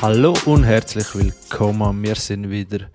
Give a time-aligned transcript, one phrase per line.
[0.00, 2.04] Hallo und herzlich willkommen.
[2.04, 2.86] Wir sind wieder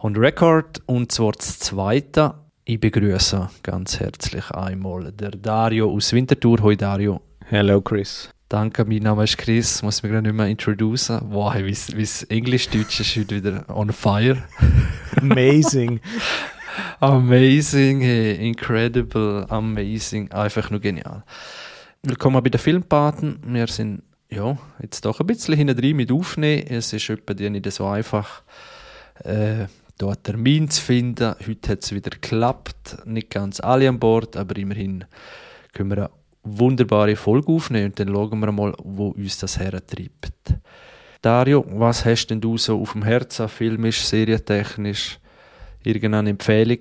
[0.00, 2.34] on record und zwar das zweite.
[2.64, 6.58] Ich begrüße ganz herzlich einmal der Dario aus Winterthur.
[6.60, 7.20] Hoi Dario.
[7.46, 8.28] Hello Chris.
[8.48, 9.84] Danke, mein Name ist Chris.
[9.84, 11.20] Muss mich gerade nicht mehr introducen.
[11.30, 14.42] Wow, wie das Englisch-Deutsch ist heute wieder on fire.
[15.20, 16.00] Amazing.
[16.98, 20.32] amazing, hey, incredible, amazing.
[20.32, 21.22] Einfach nur genial.
[22.02, 23.38] Willkommen bei den Filmpaten.
[23.46, 24.02] Wir sind
[24.32, 26.66] ja, jetzt doch ein bisschen hinten mit aufnehmen.
[26.68, 28.42] Es ist etwa nicht so einfach,
[29.24, 29.66] äh,
[29.98, 31.34] da einen Termin zu finden.
[31.46, 32.96] Heute hat es wieder geklappt.
[33.04, 35.04] Nicht ganz alle an Bord, aber immerhin
[35.74, 36.10] können wir eine
[36.44, 40.32] wunderbare Folge aufnehmen und dann schauen wir mal, wo uns das hertreibt.
[41.20, 45.18] Dario, was hast denn du so auf dem Herzen, filmisch, serientechnisch?
[45.84, 46.80] Irgendeine Empfehlung?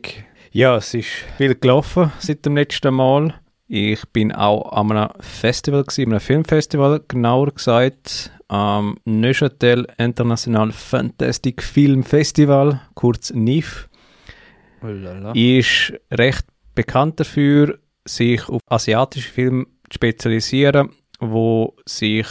[0.52, 3.36] Ja, es ist viel gelaufen seit dem letzten Mal.
[3.74, 11.64] Ich bin auch an einem Festival, gewesen, einem Filmfestival, genauer gesagt, am Neuchâtel International Fantastic
[11.64, 13.88] Film Festival, kurz NIF.
[15.34, 20.90] Ist recht bekannt dafür, sich auf asiatische Filme zu spezialisieren,
[21.22, 22.27] wo sich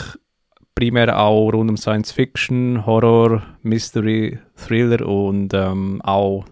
[0.75, 6.45] primär auch rund um Science Fiction, Horror, Mystery, Thriller und ähm, auch,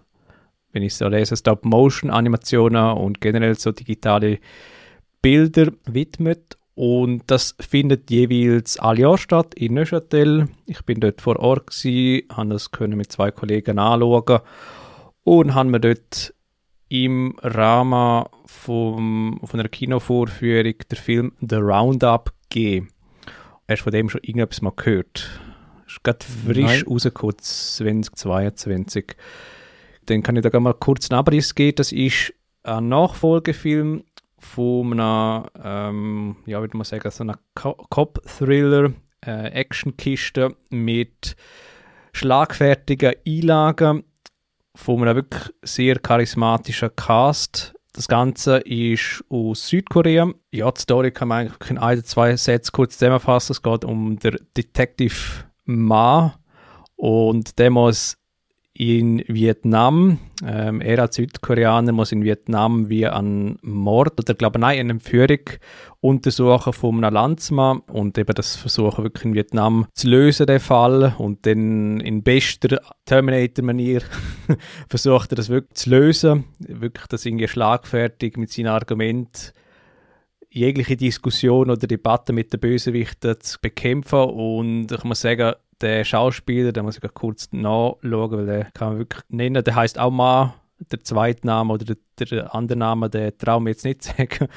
[0.72, 4.38] wenn ich so lese, Stop-Motion-Animationen und generell so digitale
[5.22, 10.48] Bilder widmet und das findet jeweils alle Jahr statt in Neuchâtel.
[10.66, 14.40] Ich bin dort vor Ort gewesen, habe das können mit zwei Kollegen anschauen
[15.24, 16.34] und haben mir dort
[16.88, 22.88] im Rahmen vom, von einer Kinovorführung der Film The Roundup gegeben.
[23.68, 25.28] Hast du von dem schon irgendetwas mal gehört?
[25.86, 29.16] Ist gerade frisch rausgekommen, 2022.
[30.06, 31.76] Dann kann ich da mal kurz einen Abriss geben.
[31.76, 32.32] Das ist
[32.62, 34.04] ein Nachfolgefilm
[34.38, 38.92] von einem, ähm, ja, würde man sagen, so einer Cop-Thriller,
[39.26, 41.36] äh, Actionkiste mit
[42.12, 44.04] schlagfertigen Einlagen
[44.74, 47.74] von einem wirklich sehr charismatischen Cast.
[47.92, 50.32] Das Ganze ist aus Südkorea.
[50.52, 53.52] Ja, die Story kann man eigentlich in ein oder zwei Sätze kurz zusammenfassen.
[53.52, 56.38] Es geht um den Detective Ma
[56.94, 58.17] und der muss
[58.78, 60.20] in Vietnam.
[60.46, 65.40] Ähm, er als Südkoreaner muss in Vietnam wie einen Mord oder glaube nein, eine Entführung
[66.00, 71.16] untersuchen von einem Landsmann und eben das versuchen wirklich in Vietnam zu lösen, den Fall.
[71.18, 74.02] Und dann in bester Terminator-Manier
[74.88, 79.50] versucht er das wirklich zu lösen, wirklich das irgendwie schlagfertig mit seinen Argumenten
[80.50, 84.20] jegliche Diskussion oder Debatte mit den Bösewichten zu bekämpfen.
[84.20, 88.98] Und ich muss sagen, der Schauspieler, den muss ich kurz nachschauen, weil der kann man
[88.98, 89.62] wirklich nennen.
[89.62, 93.68] Der heißt auch Ma, der zweite Name oder der, der andere Name, der traue ich
[93.68, 94.48] jetzt nicht sagen.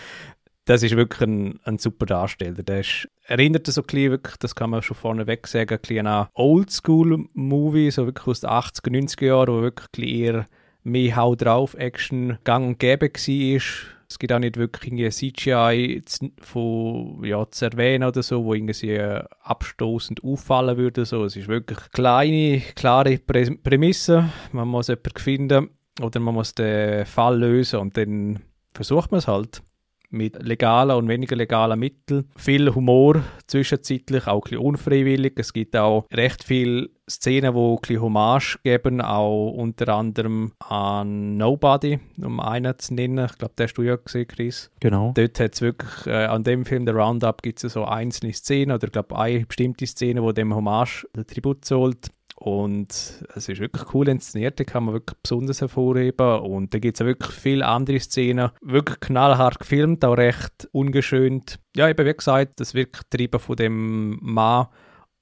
[0.66, 2.64] Das ist wirklich ein, ein super Darsteller.
[2.64, 6.28] Der ist, erinnert so ein bisschen, das kann man schon vorneweg sagen, ein bisschen an
[6.34, 10.46] Oldschool-Movie, so wirklich aus den 80er, 90er Jahren, wo wirklich eher
[10.84, 13.62] mehr Hau drauf Action gang und gäbe war
[14.11, 16.03] es gibt auch nicht wirklich irgendwie CGI
[16.41, 18.99] von, ja, zu erwähnen oder so, wo irgendwie
[19.44, 21.05] abstoßend auffallen würde.
[21.05, 21.23] So.
[21.23, 24.29] Es ist wirklich kleine, klare Prä Prämisse.
[24.51, 25.69] Man muss jemanden finden
[26.01, 28.39] oder man muss den Fall lösen und dann
[28.73, 29.63] versucht man es halt
[30.11, 32.29] mit legalen und weniger legalen Mitteln.
[32.35, 35.33] Viel Humor zwischenzeitlich, auch ein bisschen unfreiwillig.
[35.38, 41.38] Es gibt auch recht viele Szenen, die ein bisschen Hommage geben, auch unter anderem an
[41.38, 43.25] Nobody, um einen zu nennen.
[43.25, 44.72] Ich glaube, den hast du ja gesehen, Chris.
[44.79, 45.11] Genau.
[45.16, 48.75] Dort hat es wirklich, äh, an dem Film, der Roundup, gibt es so einzelne Szenen,
[48.75, 52.11] oder ich glaube, eine bestimmte Szene, wo dem Hommage den Tribut zollt.
[52.44, 52.90] Und
[53.35, 56.40] es ist wirklich cool inszeniert, da kann man wirklich besonders hervorheben.
[56.40, 58.50] Und da gibt es wirklich viele andere Szenen.
[58.62, 61.59] Wirklich knallhart gefilmt, auch recht ungeschönt.
[61.75, 64.66] Ja, eben wie gesagt, das wird getrieben von dem Mann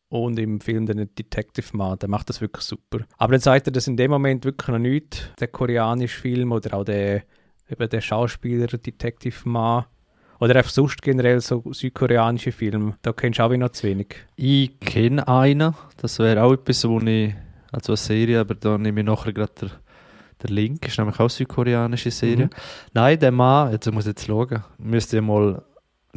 [0.07, 2.99] und im Film der Detective Mann, der macht das wirklich super.
[3.17, 6.73] Aber dann sagt er das in dem Moment wirklich noch nicht, der koreanische Film oder
[6.73, 7.23] auch der,
[7.69, 9.83] eben der Schauspieler Detective Mann
[10.39, 12.95] oder einfach sonst generell so südkoreanische Filme.
[13.01, 14.15] Da kennst du auch noch zu wenig.
[14.35, 15.75] Ich kenne einen.
[15.97, 17.33] Das wäre auch etwas, wo ich,
[17.71, 19.69] also eine Serie, aber da nehme ich nachher gerade der,
[20.41, 20.87] der Link.
[20.87, 22.45] Ist nämlich auch eine südkoreanische Serie.
[22.45, 22.49] Mhm.
[22.93, 25.61] Nein, der Mann, jetzt muss ich jetzt schauen, müsst ihr mal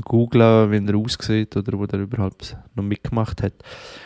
[0.00, 3.54] googlen, wie er aussieht oder wo der überhaupt noch mitgemacht hat.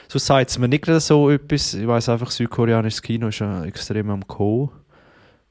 [0.09, 1.75] So sagt es mir nicht gerade so etwas.
[1.75, 4.73] Ich weiß einfach, südkoreanisches Kino ist ja extrem am Co.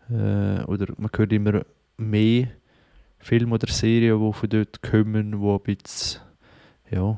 [0.10, 1.62] Äh, oder man hört immer
[1.98, 2.48] mehr
[3.26, 6.22] Filme oder Serien, die von dort kommen, die ein bisschen,
[6.92, 7.18] ja,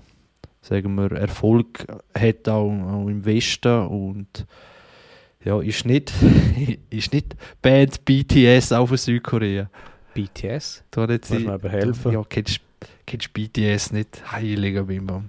[0.61, 1.85] sagen wir, Erfolg
[2.17, 4.47] hat auch, auch im Westen und
[5.43, 6.13] ja, ist nicht,
[6.89, 9.69] ist nicht Band BTS auch von Südkorea.
[10.13, 10.85] BTS?
[10.91, 12.13] Da Muss mir aber helfen.
[12.13, 12.61] Ja, kennst,
[13.05, 14.31] kennst BTS nicht?
[14.31, 15.25] Heiliger Bimbam.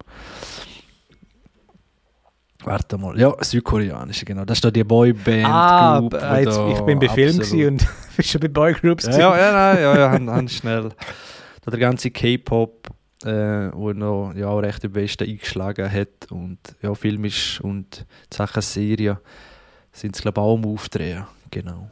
[2.65, 3.19] Warte mal.
[3.19, 4.45] Ja, südkoreanische, genau.
[4.45, 5.45] Das ist da die Boyband.
[5.45, 9.37] Ah, Group, äh, jetzt, ich bin bei Film und bist schon bei Boygroups Ja, ja,
[9.39, 10.89] ja, nein, ja, ja, haben, haben schnell.
[11.65, 12.89] Da der ganze K-Pop,
[13.25, 13.29] äh,
[13.73, 19.19] wo noch ja, recht im Westen eingeschlagen hat und ja, filmisch und Sachen Serie
[19.93, 21.25] sind es, glaube ich, auch am Aufdrehen.
[21.51, 21.91] Genau.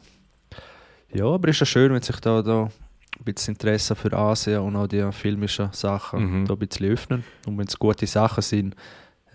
[1.12, 4.76] Ja, aber ist ja schön, wenn sich da, da ein bisschen Interesse für Asien und
[4.76, 6.46] auch die filmischen Sachen Mhm.
[6.46, 7.24] da ein bisschen öffnen.
[7.46, 8.74] Und wenn es gute Sachen sind,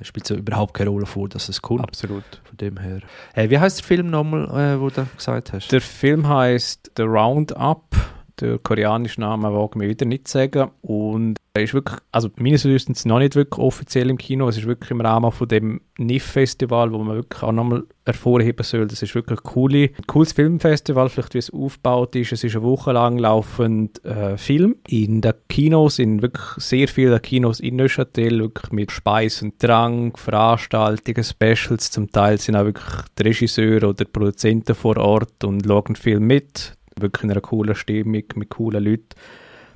[0.03, 1.81] spielt es ja überhaupt keine Rolle vor, dass es kommt.
[1.81, 2.23] Absolut.
[2.43, 2.99] Von dem her.
[3.33, 5.71] Hey, wie heißt der Film nochmal, äh, wo du gesagt hast?
[5.71, 7.95] Der Film heißt The Roundup.
[8.39, 10.71] Der koreanische Name wage mir wieder nicht sagen.
[10.81, 14.47] Und er ist wirklich, also meines Wissens noch nicht wirklich offiziell im Kino.
[14.47, 18.87] Es ist wirklich im Rahmen von dem NIF-Festival, wo man wirklich auch nochmal hervorheben soll.
[18.87, 22.31] Das ist wirklich ein coole, cooles Filmfestival, vielleicht wie es aufgebaut ist.
[22.31, 27.21] Es ist eine Woche lang laufend äh, Film in den Kinos, in wirklich sehr vielen
[27.21, 31.91] Kinos in Neuchâtel, wirklich mit Speis und Trank, Veranstaltungen, Specials.
[31.91, 36.27] Zum Teil sind auch wirklich die Regisseure oder die Produzenten vor Ort und schauen Film
[36.27, 36.77] mit.
[36.99, 39.09] Wirklich in einer coolen Stimmung, mit coolen Leuten.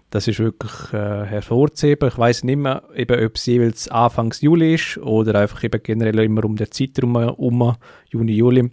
[0.10, 2.10] Das ist wirklich äh, hervorzuheben.
[2.10, 6.20] Ich weiß nicht mehr, eben, ob es jeweils Anfangs Juli ist oder einfach eben generell
[6.20, 7.76] immer um den Zeitraum um
[8.10, 8.72] Juni, Juli.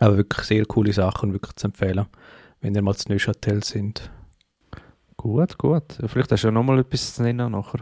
[0.00, 2.06] Aber wirklich sehr coole Sachen, wirklich zu empfehlen,
[2.60, 4.10] wenn ihr mal zu Neuchâtel sind.
[5.16, 5.98] Gut, gut.
[6.06, 7.80] Vielleicht hast du ja nochmal etwas zu nennen nachher.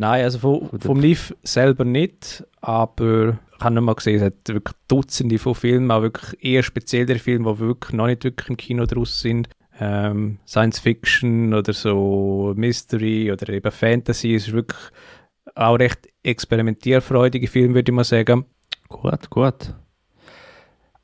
[0.00, 4.74] Nein, also vom, vom Liv selber nicht, aber ich habe mal gesehen, es hat wirklich
[4.88, 8.86] Dutzende von Filmen, auch wirklich eher speziellere Filme, die wirklich noch nicht wirklich im Kino
[8.86, 9.50] draus sind.
[9.78, 14.80] Ähm, Science Fiction oder so Mystery oder eben Fantasy, es ist wirklich
[15.54, 18.46] auch recht experimentierfreudige Filme, würde ich mal sagen.
[18.88, 19.74] Gut, gut.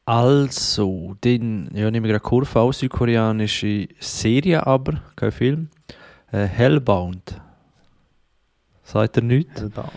[0.06, 5.69] Also, den, ja, nehme ich gerade Kurve aus, südkoreanische Serie aber, kein Film.
[6.32, 7.43] Äh, Hellbound.
[8.87, 9.61] Sagt er nichts?
[9.61, 9.91] Hellbound.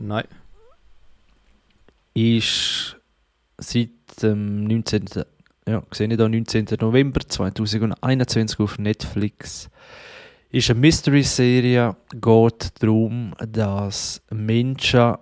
[0.00, 0.24] Nein.
[2.12, 2.96] Ist
[3.56, 3.90] seit
[4.20, 5.04] dem 19.
[5.68, 6.66] Ja, sehe ich da 19.
[6.80, 9.70] November 2021 auf Netflix.
[10.50, 15.14] Ist eine Mystery-Serie, geht darum, dass Menschen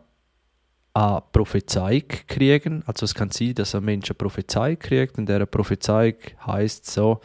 [0.94, 2.84] eine Prophezeiung kriegen.
[2.86, 6.16] Also es kann sein, dass ein Mensch eine Prophezeiung kriegt und dieser Prophezeiung
[6.46, 7.20] heißt so,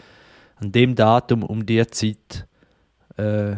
[0.58, 2.48] an dem Datum um die Zeit
[3.16, 3.56] äh,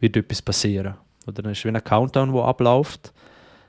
[0.00, 0.94] wird etwas passieren.
[1.28, 3.12] Oder dann ist wie ein Countdown, der abläuft.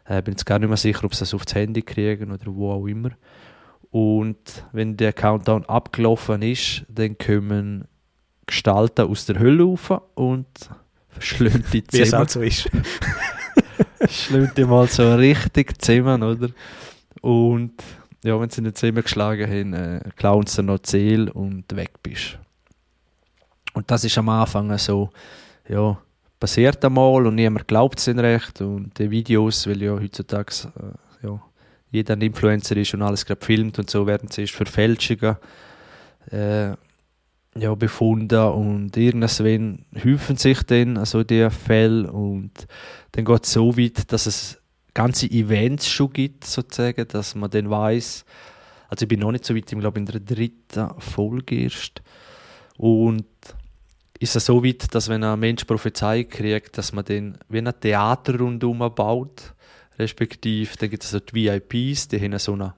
[0.10, 2.72] Ich bin jetzt gar nicht mehr sicher, ob sie das aufs Handy kriegen oder wo
[2.72, 3.12] auch immer.
[3.92, 7.86] Und wenn der Countdown abgelaufen ist, dann kommen
[8.46, 10.48] Gestalten aus der Hölle rauf und
[11.10, 12.20] verschlönt die Wie es zusammen.
[12.20, 12.70] halt so ist.
[14.10, 16.50] Schlägt die mal so richtig zusammen, oder?
[17.22, 17.74] Und
[18.24, 22.40] ja, wenn sie nicht zusammengeschlagen haben, äh, klauen sie noch Seele und weg bist.
[23.74, 25.10] Und das ist am Anfang so,
[25.68, 25.98] ja,
[26.40, 28.62] passiert einmal und niemand glaubt es ihnen recht.
[28.62, 31.42] Und die Videos, weil ja heutzutage äh, ja,
[31.92, 35.36] jeder ein Influencer ist und alles gerade filmt und so, werden zuerst für Fälschungen
[36.32, 36.70] äh,
[37.56, 38.40] ja, befunden.
[38.40, 42.52] Und irgendwann häufen sich dann also die Fälle und
[43.12, 44.62] dann geht es so weit, dass es
[44.94, 48.26] ganze Events schon gibt, sozusagen, dass man dann weiß,
[48.90, 52.02] also ich bin noch nicht so weit, ich glaube in der dritten Folge erst.
[52.78, 53.26] Und
[54.20, 57.74] ist es so weit, dass wenn ein Mensch Prophezeiung kriegt, dass man dann wie ein
[57.80, 59.54] Theater rundum baut,
[59.98, 62.74] respektive dann gibt es so die VIPs, die haben so eine,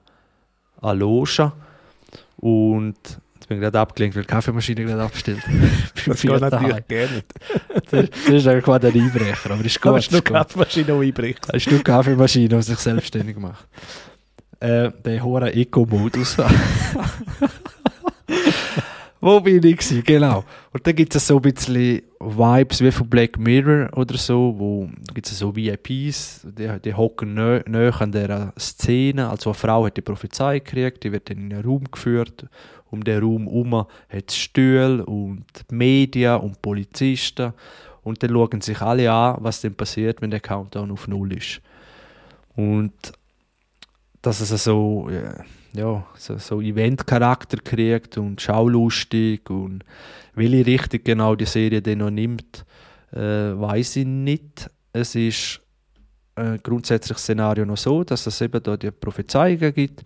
[0.80, 1.52] eine Loge
[2.36, 2.96] und
[3.34, 5.42] jetzt bin ich gerade abgelenkt, weil die Kaffeemaschine gerade abgestellt.
[6.04, 7.26] Das geht natürlich gerne nicht.
[7.90, 9.88] Das das ist eigentlich quasi ein Einbrecher, aber ist gut.
[9.88, 10.24] Aber ist nur ist.
[10.24, 11.54] Kaffeemaschine, die einbricht.
[11.54, 13.68] Ein Stück Kaffeemaschine, die sich selbstständig macht.
[14.58, 16.38] Äh, der hohe Eco-Modus.
[19.24, 20.02] Wo bin ich gewesen?
[20.04, 20.42] Genau.
[20.72, 24.90] Und dann gibt es so ein bisschen Vibes wie von Black Mirror oder so, wo
[25.14, 29.30] gibt es so VIPs, die, die hocken nö- näher an dieser Szene.
[29.30, 32.46] Also eine Frau hat die Prophezei gekriegt, die wird dann in einen Raum geführt.
[32.90, 37.52] Um den Raum herum hat es Stühle und die Medien und Polizisten.
[38.02, 41.60] Und dann schauen sich alle an, was denn passiert, wenn der Countdown auf Null ist.
[42.56, 42.92] Und
[44.20, 49.84] dass es so, ja, ja, so, so Event-Charakter kriegt und schaulustig und
[50.34, 52.64] welche Richtung genau die Serie dann noch nimmt,
[53.12, 54.70] äh, weiß ich nicht.
[54.92, 55.60] Es ist
[56.36, 60.02] äh, grundsätzlich das Szenario noch so, dass es eben da die Prophezeiungen gibt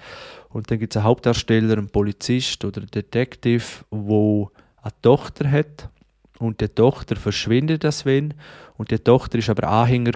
[0.51, 4.51] und dann gibt es einen Hauptdarsteller, einen Polizist oder einen Detective, wo
[4.83, 5.91] eine Tochter hat
[6.39, 8.35] und die Tochter verschwindet das wenn
[8.77, 10.13] und die Tochter ist aber Anhänger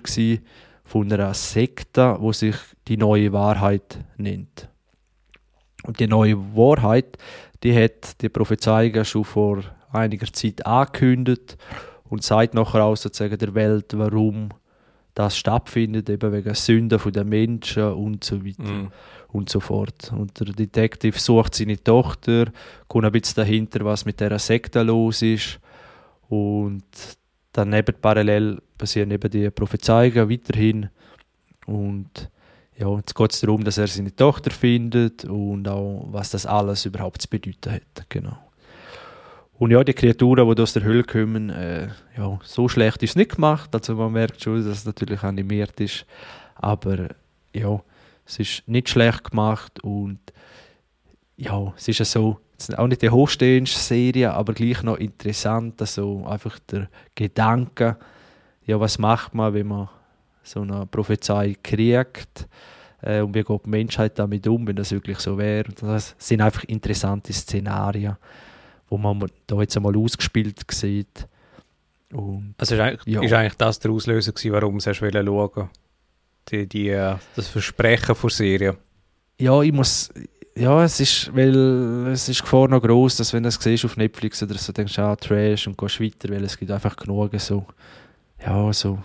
[0.85, 2.57] von einer Sekte, wo sich
[2.88, 4.70] die neue Wahrheit nennt.
[5.85, 7.17] Und die neue Wahrheit,
[7.63, 11.57] die hat die Prophezeiungen schon vor einiger Zeit angekündigt
[12.09, 14.51] und sagt nachher auch sozusagen der Welt, warum
[15.15, 18.93] das stattfindet, eben wegen Sünden den Menschen und so weiter Mhm.
[19.29, 20.13] und so fort.
[20.17, 22.47] Und der Detective sucht seine Tochter,
[22.87, 25.59] kommt ein bisschen dahinter, was mit dieser Sekte los ist
[26.29, 26.85] und
[27.53, 30.89] dann eben parallel passieren eben die Prophezeiungen weiterhin
[31.67, 32.31] und
[32.81, 36.87] ja, jetzt geht es darum, dass er seine Tochter findet und auch, was das alles
[36.87, 38.39] überhaupt zu bedeuten hat, genau.
[39.59, 43.17] Und ja, die Kreaturen, die aus der Hölle kommen, äh, ja, so schlecht ist es
[43.17, 43.69] nicht gemacht.
[43.75, 46.07] Also man merkt schon, dass es natürlich animiert ist.
[46.55, 47.09] Aber
[47.53, 47.83] ja,
[48.25, 50.19] es ist nicht schlecht gemacht und
[51.37, 52.39] ja, es ist ja so,
[52.79, 57.99] auch nicht die hochstehendste Serie, aber gleich noch interessant, also einfach der Gedanke,
[58.65, 59.91] ja, was macht man, wenn man
[60.43, 62.49] so eine Prophezei kriegt
[63.03, 65.69] äh, und wie geht die Menschheit damit um, wenn das wirklich so wäre.
[65.81, 68.17] Das sind einfach interessante Szenarien,
[68.89, 71.27] wo man da jetzt einmal ausgespielt sieht.
[72.13, 73.23] Und Also ist eigentlich, Ja.
[73.23, 75.71] ist eigentlich das der Auslöser gewesen, warum sie schauen wollten?
[76.49, 78.77] Die, die, äh, das Versprechen von Serie.
[79.39, 80.11] ja, ich muss,
[80.57, 84.43] ja, es ist, weil es ist Gefahr noch groß, dass wenn du siehst auf Netflix
[84.43, 87.65] oder so, denkst du, ah, Trash und gehst weiter, weil es gibt einfach genug so,
[88.45, 88.99] ja, so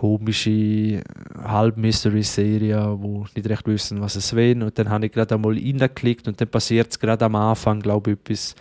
[0.00, 1.02] komische
[1.36, 4.62] Halb-Mystery-Serien, wo nicht recht wissen, was es will.
[4.62, 8.12] Und dann habe ich gerade einmal reingeklickt und dann passiert es gerade am Anfang, glaube
[8.12, 8.54] ich, etwas,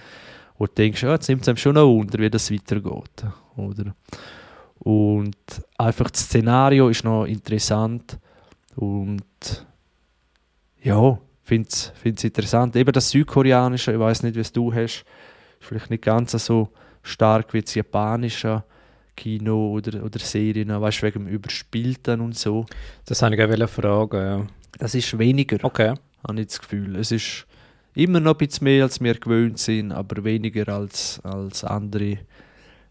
[0.57, 3.23] wo du denkst, ja, jetzt nimmt es einem schon noch Wunder, wie das weitergeht.
[3.55, 3.95] Oder?
[4.79, 5.37] Und
[5.77, 8.19] einfach das Szenario ist noch interessant
[8.75, 9.65] und
[10.83, 12.75] ja, finde es interessant.
[12.75, 15.05] Eben das Südkoreanische, ich weiß nicht, es du hast, ist
[15.61, 16.67] vielleicht nicht ganz so
[17.01, 18.61] stark wie das japanische
[19.19, 22.65] Kino oder, oder Serien, weißt du, wegen dem Überspielten und so.
[23.05, 24.17] Das habe ich auch fragen.
[24.17, 24.47] Ja.
[24.77, 25.93] Das ist weniger, Okay.
[26.25, 26.95] habe ich das Gefühl.
[26.95, 27.45] Es ist
[27.95, 32.19] immer noch ein bisschen mehr, als wir gewöhnt sind, aber weniger als, als andere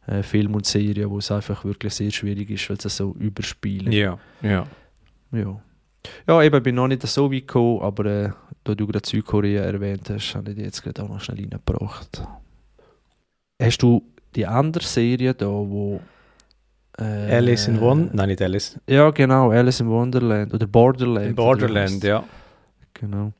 [0.06, 3.92] äh, Filme und Serien, wo es einfach wirklich sehr schwierig ist, weil sie so überspielen.
[3.92, 4.66] Ja, ja.
[5.32, 5.60] Ja.
[6.26, 8.30] Ja, eben, bin noch nicht so weit gekommen, aber äh,
[8.64, 12.22] da du gerade Südkorea erwähnt hast, habe ich die jetzt gerade auch noch schnell reingebracht.
[13.60, 14.02] Hast du
[14.34, 16.00] die andere Serie da, wo...
[17.00, 18.14] Äh, Alice in Wonderland?
[18.14, 18.78] Nein, nicht Alice.
[18.88, 21.26] Ja, genau, Alice in Wonderland oder Borderland.
[21.26, 22.24] In Borderland, ja.
[22.94, 23.32] Genau.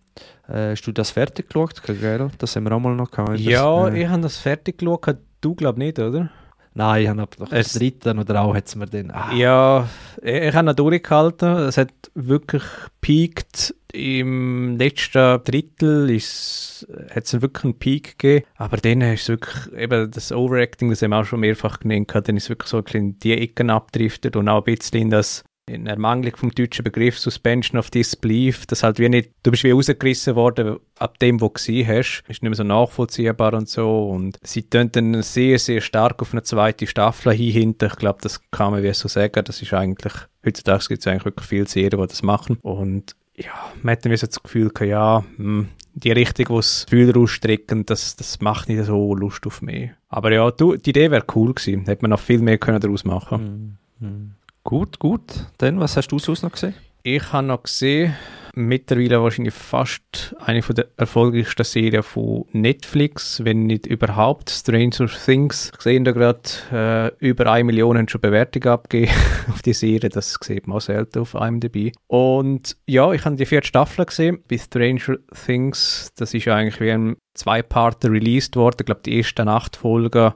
[0.49, 2.31] Äh, hast du das fertig geschaut, gell?
[2.39, 3.39] Das haben wir auch mal noch gehabt.
[3.39, 5.17] Ja, das, äh, ich habe das fertig geschaut.
[5.41, 6.31] Du glaub nicht, oder?
[6.79, 9.11] Nein, ich habe ab nach Es- der dritten oder auch hat's mir dann...
[9.11, 9.89] Ah, Ja,
[10.23, 11.49] ich, ich habe noch durchgehalten.
[11.57, 12.63] Es hat wirklich
[13.01, 13.75] peaked.
[13.93, 18.47] Im letzten Drittel ist- hat es wirklich einen Peak gegeben.
[18.57, 22.13] Aber dann ist es wirklich, eben das Overacting, das haben wir auch schon mehrfach genannt,
[22.15, 25.01] dann ist es wirklich so ein bisschen in die Ecken abdriftet und auch ein bisschen
[25.03, 29.51] in das in Ermangelung vom deutschen Begriff Suspension of Disbelief, das halt wie nicht, du
[29.51, 33.55] bist wie rausgerissen worden ab dem, wo du gesehen hast, ist nicht mehr so nachvollziehbar
[33.55, 34.09] und so.
[34.09, 38.41] Und sie tun dann sehr, sehr stark auf eine zweite Staffel hinhinter, ich glaube, das
[38.51, 42.01] kann man wie so sagen, das ist eigentlich, heutzutage gibt es eigentlich wirklich viele Serien,
[42.01, 42.59] die das machen.
[42.63, 46.57] Und ja, man hat dann wie so das Gefühl gehabt, ja, hm, die Richtung, wo
[46.57, 49.91] das Gefühl rausstrecken, das, das macht nicht so Lust auf mich.
[50.09, 53.05] Aber ja, du, die Idee wäre cool gewesen, hätte man noch viel mehr können daraus
[53.05, 53.79] machen.
[54.01, 54.35] Mm, mm.
[54.69, 55.47] Gut, gut.
[55.57, 56.75] Dann, was hast du sonst noch gesehen?
[57.03, 58.15] Ich habe noch gesehen,
[58.55, 65.73] mittlerweile wahrscheinlich fast eine von der erfolgreichsten Serien von Netflix, wenn nicht überhaupt, Stranger Things.
[65.75, 69.11] Ich sehe da gerade, äh, über eine Million schon Bewertungen abgegeben
[69.49, 71.93] auf die Serie, das sieht man auch selten auf IMDb.
[72.07, 76.93] Und ja, ich habe die vierte Staffel gesehen, bei Stranger Things, das ist eigentlich wie
[76.93, 80.35] ein Zwei-Parter released worden, ich glaube die ersten acht Folgen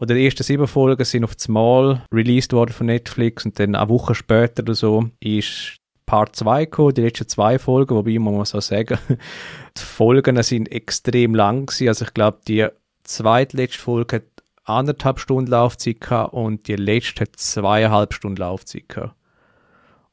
[0.00, 3.74] oder die ersten sieben Folgen sind auf das Mal released worden von Netflix und dann
[3.74, 8.34] eine Woche später oder so ist Part 2 gekommen, die letzten zwei Folgen, wobei man
[8.34, 8.98] muss auch sagen,
[9.76, 11.88] die Folgen sind extrem lang gewesen.
[11.88, 12.66] Also ich glaube, die
[13.04, 14.24] zweitletzte Folge hat
[14.64, 19.14] anderthalb Stunden Laufzeit gehabt und die letzte hat zweieinhalb Stunden Laufzeit gehabt.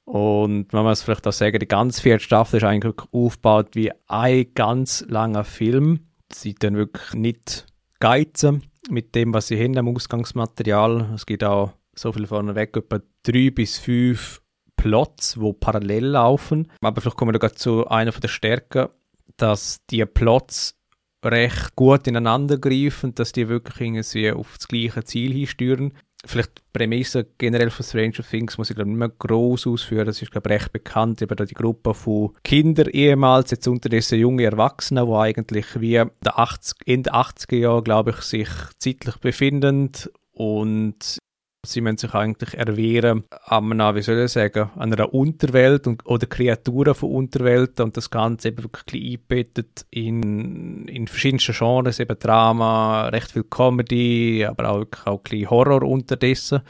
[0.04, 4.48] Und man muss vielleicht auch sagen, die ganze vierte Staffel ist eigentlich aufgebaut wie ein
[4.54, 6.08] ganz langer Film.
[6.32, 7.66] Sie dann wirklich nicht
[8.00, 11.12] geizen mit dem, was sie haben am Ausgangsmaterial.
[11.16, 14.42] Es gibt auch so viel vorneweg, etwa drei bis fünf
[14.76, 16.72] Plots, wo parallel laufen.
[16.82, 18.90] Aber vielleicht kommen wir da zu einer von der Stärken,
[19.38, 20.78] dass die Plots
[21.24, 25.94] recht gut ineinander greifen, dass die wirklich irgendwie auf das gleiche Ziel hinsteuern.
[26.26, 30.06] Vielleicht die Prämisse generell von Stranger Things muss ich glaube nicht mehr groß ausführen.
[30.06, 31.22] Das ist glaube recht bekannt.
[31.22, 37.14] Da die Gruppe von Kindern ehemals, jetzt unterdessen junge Erwachsene, die eigentlich wie 80, Ende
[37.14, 39.92] 80er Jahre, glaube ich, sich zeitlich befinden
[40.32, 41.20] und
[41.66, 46.06] sie müssen sich eigentlich erwehren an einer, wie soll ich sagen, an einer Unterwelt und,
[46.06, 52.18] oder Kreaturen von Unterwelten und das Ganze eben wirklich eingebettet in, in verschiedensten Genres, eben
[52.20, 56.62] Drama, recht viel Comedy, aber auch, auch ein bisschen Horror unterdessen.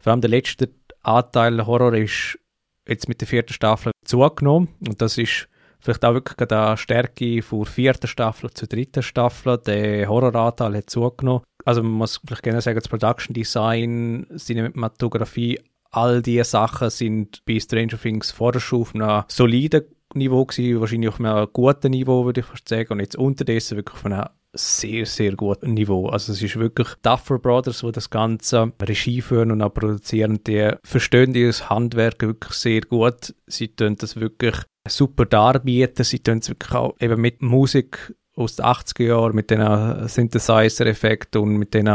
[0.00, 0.70] Vor allem der letzte
[1.02, 2.38] Anteil Horror ist
[2.86, 5.48] jetzt mit der vierten Staffel zugenommen und das ist
[5.82, 9.58] vielleicht auch wirklich eine Stärke von vierter Staffel zur dritten Staffel.
[9.58, 11.42] Der Horroranteil hat zugenommen.
[11.64, 17.60] Also man muss vielleicht gerne sagen, das Production Design, Cinematografie, all diese Sachen sind bei
[17.60, 19.82] Stranger Things vorher schon auf einem soliden
[20.14, 22.92] Niveau gewesen, wahrscheinlich auf einem guten Niveau, würde ich fast sagen.
[22.92, 26.08] Und jetzt unterdessen wirklich auf einem sehr, sehr guten Niveau.
[26.08, 30.72] Also es ist wirklich Duffer Brothers, die das Ganze Regie führen und auch produzieren, die
[30.84, 33.34] verstehen dieses Handwerk wirklich sehr gut.
[33.46, 36.04] Sie tun das wirklich super darbieten.
[36.04, 41.40] Sie tun es wirklich auch eben mit Musik aus den 80er Jahren, mit den Synthesizer-Effekten
[41.40, 41.88] und mit den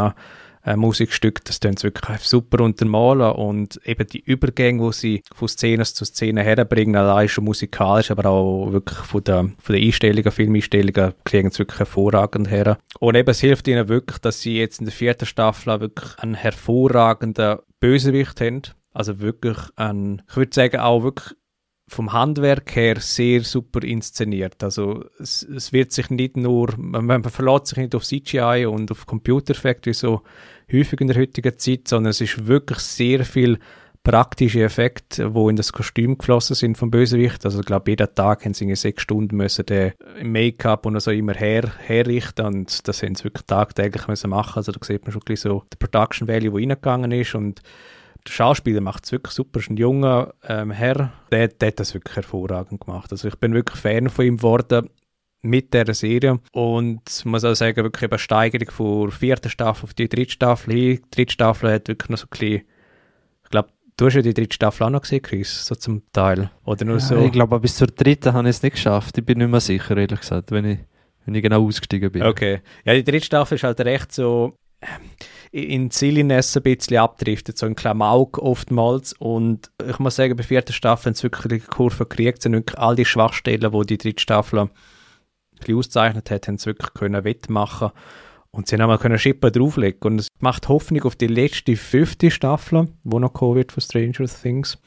[0.67, 5.47] äh, Musikstück, das tun sie wirklich super untermalen und eben die Übergänge, wo sie von
[5.47, 10.31] Szene zu Szene herbringen, allein schon musikalisch, aber auch wirklich von den von der Einstellungen,
[10.31, 12.77] Filmeinstellungen, kriegen sie wirklich hervorragend her.
[12.99, 16.35] Und eben es hilft ihnen wirklich, dass sie jetzt in der vierten Staffel wirklich einen
[16.35, 18.63] hervorragenden Bösewicht haben.
[18.93, 21.33] Also wirklich ein, ich würde sagen, auch wirklich
[21.89, 24.61] vom Handwerk her sehr super inszeniert.
[24.63, 28.91] Also es, es wird sich nicht nur, man, man verlässt sich nicht auf CGI und
[28.91, 30.21] auf Computereffekte wie so
[30.71, 33.57] häufig in der heutigen Zeit, sondern es ist wirklich sehr viel
[34.03, 37.43] praktische Effekte, wo in das Kostüm geflossen sind vom Bösewicht.
[37.43, 41.33] Also ich glaube, jeden Tag haben sie sechs Stunden müssen den Make-up und so immer
[41.33, 44.57] her, herrichten und das haben sie wirklich tagtäglich müssen machen.
[44.57, 47.61] Also da sieht man schon ein bisschen so die Production Value, die reingegangen ist und
[48.27, 51.93] der Schauspieler macht es wirklich super, ist ein junger ähm, Herr, der, der hat das
[51.93, 53.11] wirklich hervorragend gemacht.
[53.11, 54.89] Also ich bin wirklich Fan von ihm geworden
[55.41, 59.93] mit dieser Serie und muss auch sagen, wirklich eine Steigerung von der vierten Staffel auf
[59.93, 60.95] die dritte Staffel hin.
[60.95, 62.61] Die dritte Staffel hat wirklich noch so ein bisschen,
[63.43, 63.69] ich glaube,
[63.99, 66.51] Du hast ja die dritte Staffel auch noch gesehen, Chris, so zum Teil.
[66.65, 67.17] Oder nur ja, so?
[67.17, 69.17] Ich glaube, bis zur dritten habe ich es nicht geschafft.
[69.17, 70.79] Ich bin nicht mehr sicher, ehrlich gesagt, wenn ich,
[71.25, 72.21] wenn ich genau ausgestiegen bin.
[72.21, 72.61] Okay.
[72.85, 74.53] Ja, die dritte Staffel ist halt recht so
[75.51, 79.13] in Silliness ein bisschen abdriftet, so in Klamauk oftmals.
[79.13, 82.53] Und ich muss sagen, bei der vierten Staffel haben sie wirklich die Kurve gekriegt, sind
[82.53, 84.69] wirklich all die Schwachstellen, die die dritte Staffel ein
[85.59, 87.91] bisschen auszeichnet hat, haben sie wirklich können wettmachen
[88.51, 90.01] und sie haben einmal können Schippen drauflegen.
[90.01, 94.25] Und es macht Hoffnung auf die letzte fünfte Staffel, wo noch kommen wird von Stranger
[94.27, 94.79] Things,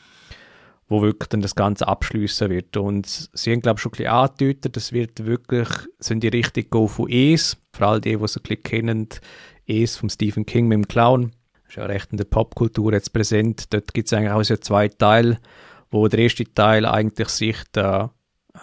[0.89, 2.77] wo wirklich dann das Ganze abschließen wird.
[2.77, 6.71] Und sie haben, glaube ich, schon ein bisschen angedeutet, das wird wirklich, sind die richtig
[6.71, 9.09] Go von Es, vor allem die, die es ein bisschen kennen,
[9.71, 11.33] Es von Stephen King mit dem Clown.
[11.69, 13.73] Ist ja recht in der Popkultur jetzt präsent.
[13.73, 15.39] Dort gibt es eigentlich auch so zwei Teile,
[15.91, 18.11] wo der erste Teil eigentlich sich der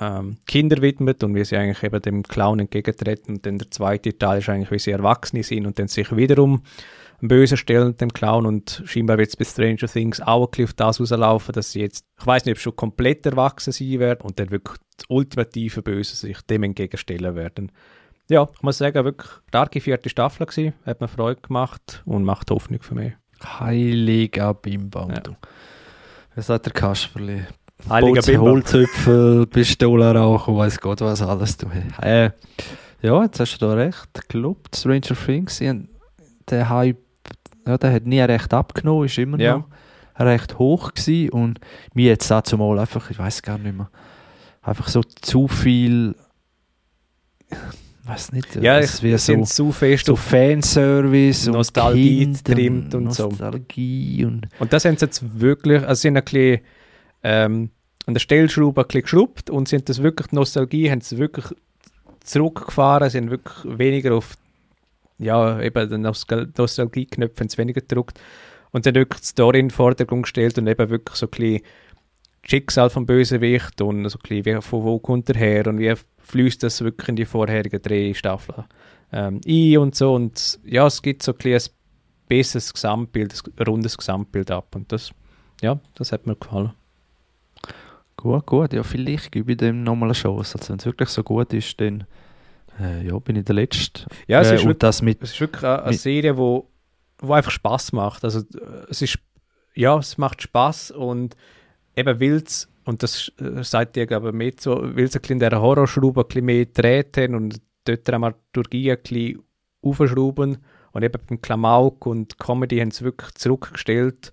[0.02, 3.36] ähm, Kinder widmet und wie sie eigentlich eben dem Clown entgegentreten.
[3.36, 6.64] Und dann der zweite Teil ist eigentlich, wie sie Erwachsene sind und dann sich wiederum
[7.22, 10.74] böse stellen dem Clown und scheinbar wird es bei Stranger Things auch ein bisschen auf
[10.74, 14.40] das rauslaufen, dass sie jetzt, ich weiß nicht, ob schon komplett erwachsen sein werden und
[14.40, 17.72] dann wirklich das ultimative Böse sich dem entgegenstellen werden.
[18.30, 22.52] Ja, ich muss sagen, wirklich starke vierte Staffel gewesen, hat mir Freude gemacht und macht
[22.52, 23.14] Hoffnung für mich.
[23.44, 25.20] Heiliger Bimbam, ja.
[25.22, 25.36] du.
[26.36, 27.44] Was sagt der Kasperli?
[27.90, 28.48] Heiliger Bimbam.
[28.48, 31.56] Holzhüpfel, Pistolenrauch und weiß Gott was alles.
[31.58, 31.68] Du.
[32.02, 32.32] Äh,
[33.02, 34.76] ja, jetzt hast du da recht gelobt.
[34.76, 35.60] Stranger Things,
[36.50, 36.98] der Hype,
[37.66, 39.58] ja, der hat nie recht abgenommen, ist immer Ja.
[39.58, 39.66] noch
[40.20, 41.60] recht hoch gewesen und
[41.94, 43.90] mir jetzt auch zumal einfach, ich weiß gar nicht mehr,
[44.64, 46.16] einfach so zu viel,
[48.08, 52.46] weiß nicht, Ja, es es wäre so, sind zu fest so Fanservice Nostalgie und Kind
[52.46, 53.30] getrimmt und so.
[53.30, 56.60] Nostalgie und Und das haben sie jetzt wirklich, also sie haben ein bisschen
[57.24, 57.70] ähm,
[58.06, 61.46] an der Stellschraube ein bisschen geschraubt und haben das wirklich, Nostalgie haben sie wirklich
[62.24, 64.36] zurückgefahren, haben wirklich weniger auf,
[65.18, 68.20] ja, eben den Nostal Nostalgie-Knöpfe haben sie weniger gedruckt
[68.72, 71.62] und haben wirklich die Story in den Vordergrund gestellt und eben wirklich so ein bisschen
[72.50, 75.94] Schicksal vom Bösewicht und so ein bisschen, wie, von wo kommt er her und wie
[76.20, 78.64] fließt das wirklich in die vorherigen drei Staffeln
[79.12, 81.62] ähm, ein und so und ja, es gibt so ein, ein
[82.28, 85.12] besseres Gesamtbild, ein rundes Gesamtbild ab und das,
[85.62, 86.72] ja, das hat mir gefallen.
[88.16, 88.74] Gut, gut.
[88.74, 90.58] Ja, vielleicht gebe ich dem nochmal eine Chance.
[90.58, 92.06] Also wenn es wirklich so gut ist, dann
[92.80, 94.06] äh, ja, bin ich der Letzte.
[94.28, 96.68] Ja, es äh, ist wirklich- das mit Es ist wirklich eine, eine Serie, wo,
[97.20, 98.24] wo einfach Spaß macht.
[98.24, 99.20] Also äh, es ist,
[99.76, 101.36] ja, es macht Spaß und
[101.98, 105.40] eben will es, und das äh, sagt ihr aber mehr so, will es ein bisschen
[105.40, 109.42] dieser Horrorschraube ein bisschen mehr treten und dort Dramaturgie ein bisschen
[109.82, 110.60] aufschrauben
[110.92, 114.32] und eben beim Klamauk und Comedy haben sie wirklich zurückgestellt,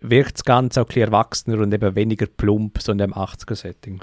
[0.00, 4.00] wirkt das Ganze auch ein bisschen erwachsener und eben weniger plump, so in dem 80er-Setting.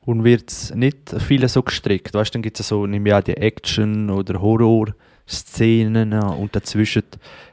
[0.00, 2.14] Und wird es nicht viele so gestrickt?
[2.14, 7.04] Weißt du, dann gibt es so, nimm ja die Action- oder Horror-Szenen und dazwischen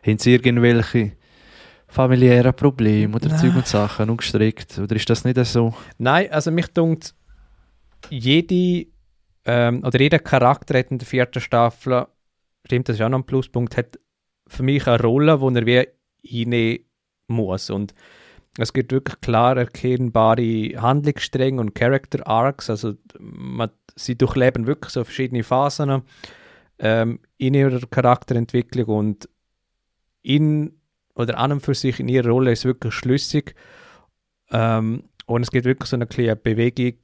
[0.03, 1.13] haben sie irgendwelche
[1.89, 3.37] familiären Probleme oder Nein.
[3.37, 4.77] Zeug und Sachen umgestrickt?
[4.79, 5.73] Oder ist das nicht so?
[5.97, 7.13] Nein, also mich dunkt,
[8.09, 8.87] jede
[9.45, 12.07] ähm, oder jeder Charakter hat in der vierten Staffel,
[12.65, 13.99] stimmt, das ist auch noch ein Pluspunkt, hat
[14.47, 15.87] für mich eine Rolle, wo er wie
[16.43, 16.79] rein
[17.27, 17.69] muss.
[17.69, 17.93] Und
[18.57, 22.69] es gibt wirklich klar erkennbare Handlungsstränge und Character Arcs.
[22.69, 26.03] Also man, sie durchleben wirklich so verschiedene Phasen
[26.79, 29.29] ähm, in ihrer Charakterentwicklung und
[30.21, 30.78] in
[31.19, 33.53] oder an und für sich in ihrer Rolle ist wirklich schlüssig.
[34.51, 36.97] Ähm, und es gibt wirklich so eine kleine Bewegung.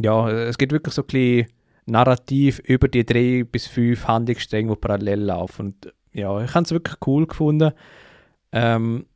[0.00, 1.46] Ja, es gibt wirklich so ein bisschen
[1.86, 5.66] Narrativ über die drei bis fünf Handlungsstränge, die parallel laufen.
[5.66, 7.72] Und ja, ich habe es wirklich cool gefunden.
[8.50, 9.06] Ähm,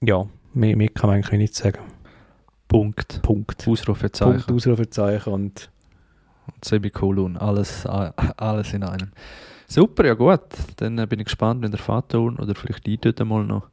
[0.00, 1.80] ja, mehr, mehr kann man eigentlich nicht sagen.
[2.68, 3.20] Punkt.
[3.22, 3.66] Punkt.
[3.66, 4.32] Ausrufezeichen.
[4.32, 5.70] Punkt, Ausrufezeichen und
[6.64, 9.12] Semikolon, alles, alles in einem.
[9.70, 10.40] Super, ja gut.
[10.76, 13.68] Dann äh, bin ich gespannt, wenn der Vater oder vielleicht die dort mal noch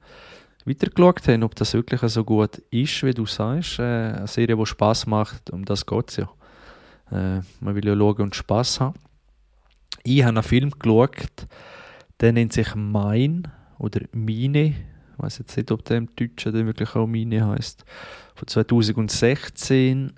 [0.65, 3.79] weitergeschaut haben, ob das wirklich so gut ist, wie du sagst.
[3.79, 6.29] Äh, eine Serie, die Spaß macht, um das geht es ja.
[7.12, 8.99] Äh, man will ja schauen und Spaß haben.
[10.03, 11.47] Ich habe einen Film geschaut,
[12.19, 13.47] der nennt sich Mein
[13.79, 14.67] oder Mine.
[14.67, 17.86] Ich weiß jetzt nicht, ob der im Deutschen dann wirklich auch Mine heißt.
[18.36, 20.12] Von 2016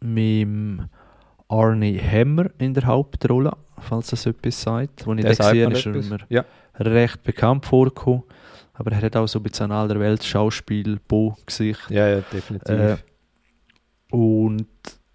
[0.00, 0.80] mit
[1.48, 5.06] Arnie Hammer in der Hauptrolle, falls das etwas sagt.
[5.06, 6.44] Als ich den gesehen habe, ist er mir ja.
[6.78, 8.22] recht bekannt vorgekommen.
[8.74, 11.90] Aber er hat auch so ein bisschen ein alter Welt Schauspiel, Bo-Gesicht.
[11.90, 12.70] Ja, ja, definitiv.
[12.70, 12.96] Äh,
[14.10, 14.66] und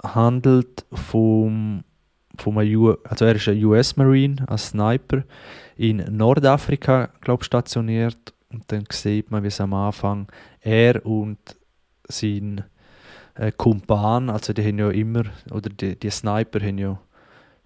[0.04, 1.84] handelt vom,
[2.38, 5.24] vom U also er ist ein US Marine, ein Sniper
[5.76, 8.34] in Nordafrika, glaube stationiert.
[8.52, 10.28] Und dann sieht man, wie es am Anfang
[10.62, 11.38] er und
[12.08, 12.64] sein
[13.36, 17.00] äh, Kumpan, also die haben ja immer, oder die, die Sniper haben ja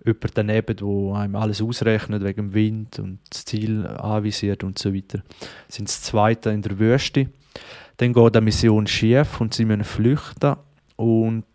[0.04, 4.94] jemanden daneben, der einem alles ausrechnet wegen dem Wind und das Ziel anvisiert und so
[4.94, 5.22] weiter.
[5.68, 7.30] Sind das zweite in der Wüste.
[7.98, 10.56] Dann geht die Mission schief und sie müssen flüchten
[10.96, 11.46] und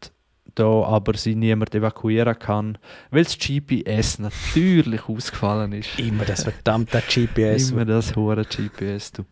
[0.54, 2.78] da aber sie niemand evakuieren kann,
[3.10, 5.98] weil das GPS natürlich ausgefallen ist.
[5.98, 7.70] Immer das verdammte GPS.
[7.70, 9.24] Immer das hohe GPS, du.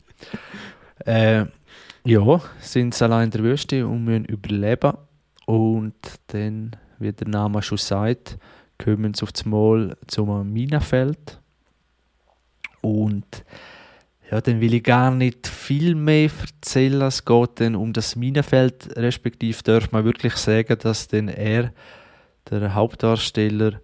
[1.06, 1.46] äh,
[2.04, 4.92] ja, sind sie allein in der Wüste und müssen überleben.
[5.46, 5.94] Und
[6.28, 8.38] dann, wie der Name schon sagt,
[8.78, 11.40] kommen sie auf das Mal zum Minenfeld.
[12.80, 13.44] Und
[14.30, 17.02] ja, dann will ich gar nicht viel mehr erzählen.
[17.02, 21.72] Es geht dann um das Minenfeld, respektive darf man wirklich sagen, dass dann er,
[22.50, 23.80] der Hauptdarsteller,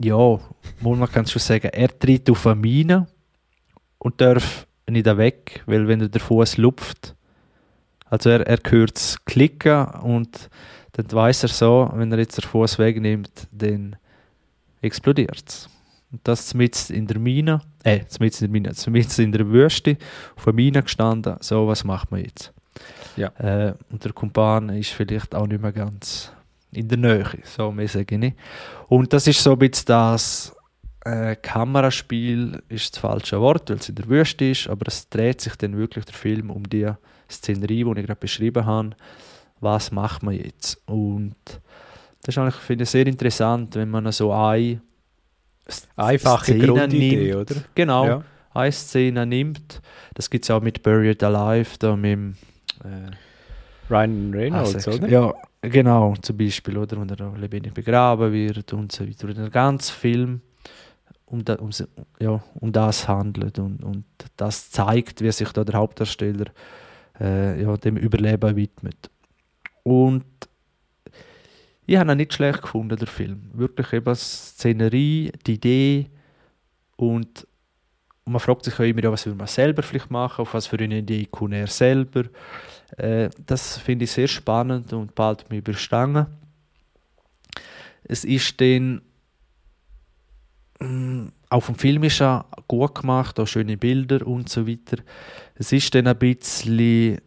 [0.00, 0.38] ja,
[0.80, 3.06] muss man kann schon sagen, er tritt auf eine Mine
[3.98, 7.14] und darf nicht weg, weil wenn der Fuß lupft,
[8.08, 10.48] also er, er hört es klicken und
[10.96, 13.96] dann weiß er so, wenn er jetzt den Fuß wegnimmt, dann
[14.80, 15.68] explodiert es.
[16.10, 19.98] Und das mit in der Mine, äh, mit in der Mine, mit in der Wüste,
[20.36, 22.52] auf der Mine gestanden, so, was macht man jetzt?
[23.16, 23.28] Ja.
[23.38, 26.32] Äh, und der Kumpan ist vielleicht auch nicht mehr ganz
[26.72, 28.36] in der Nähe, so mehr sage ich nicht.
[28.88, 30.56] Und das ist so ein bisschen das,
[31.04, 35.42] äh, Kameraspiel ist das falsche Wort, weil es in der Wüste ist, aber es dreht
[35.42, 36.90] sich dann wirklich der Film um die
[37.30, 38.90] Szenerie, die ich gerade beschrieben habe.
[39.60, 40.80] Was macht man jetzt?
[40.86, 41.36] Und
[42.22, 44.80] das ist eigentlich, finde ich, sehr interessant, wenn man so eine
[45.96, 47.50] einfache Szene Grundidee, nimmt.
[47.50, 47.60] oder?
[47.74, 48.24] Genau, ja.
[48.52, 49.80] eine Szene nimmt.
[50.14, 52.36] Das gibt es auch mit Buried Alive, da mit dem,
[52.84, 53.10] äh,
[53.88, 55.08] Ryan Reynolds, also, oder?
[55.08, 57.00] Ja, genau, zum Beispiel, oder?
[57.00, 59.28] Wenn er lebendig begraben wird und so weiter.
[59.28, 60.40] Und der ganze Film
[61.26, 61.70] um, da, um,
[62.20, 64.04] ja, um das handelt und, und
[64.36, 66.46] das zeigt, wie sich da der Hauptdarsteller
[67.20, 69.10] äh, ja, dem Überleben widmet.
[69.86, 70.24] Und
[71.86, 73.50] ich habe ihn nicht schlecht gefunden, der Film.
[73.52, 76.10] Wirklich eben die Szenerie, die Idee
[76.96, 77.46] und
[78.24, 80.98] man fragt sich auch immer, was würde man selber vielleicht machen, auf was für eine
[80.98, 82.24] Idee kommt er selber.
[82.96, 86.26] Äh, das finde ich sehr spannend und bald mich überstangen.
[88.02, 89.02] Es ist dann
[90.80, 95.02] Mm, auch vom Film ist er gut gemacht, auch schöne Bilder und so weiter.
[95.54, 97.18] Es ist dann ein bisschen,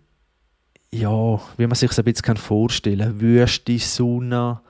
[0.91, 3.21] ja, wie man sich ein bisschen vorstellen kann.
[3.21, 4.62] Wüste Sonne,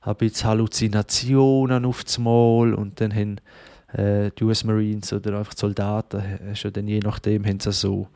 [0.00, 3.36] ein bisschen Halluzinationen auf das Mal und dann haben
[3.92, 8.08] äh, die US Marines oder einfach die Soldaten, hast dann je nachdem, haben sie so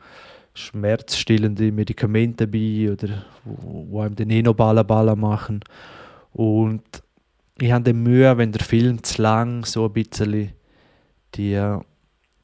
[0.53, 5.59] schmerzstillende Medikamente dabei oder wo, wo einem den eh noch Ballen, Ballen machen.
[6.33, 6.83] Und
[7.59, 10.51] ich habe dann Mühe, wenn der Film zu lang so ein bisschen
[11.35, 11.77] die,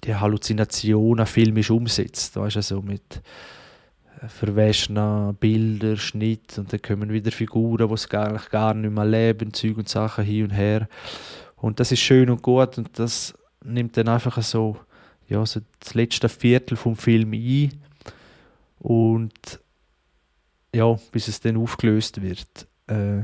[0.03, 2.36] die Halluzinationen filmisch umsetzt.
[2.36, 3.21] Weißt du, so mit
[4.28, 9.54] verwäschenen Bildern, Schnitt und dann kommen wieder Figuren, die es eigentlich gar nicht mehr leben,
[9.54, 10.88] Zeug und Sachen hin und her.
[11.58, 13.34] Und das ist schön und gut und das
[13.64, 14.78] nimmt dann einfach so,
[15.28, 17.72] ja, so das letzte Viertel vom Film ein
[18.80, 19.60] und
[20.76, 22.68] ja, bis es dann aufgelöst wird.
[22.88, 23.24] Äh,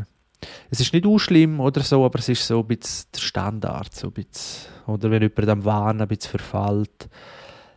[0.70, 3.94] es ist nicht schlimm oder so, aber es ist so ein bisschen der Standard.
[3.94, 7.10] So ein bisschen, oder wenn jemand am Wahn ein bisschen verfällt.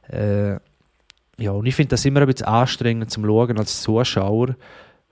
[0.09, 0.61] Äh,
[1.39, 4.57] ja, und ich finde das immer ein bisschen anstrengend zum Schauen als Zuschauer,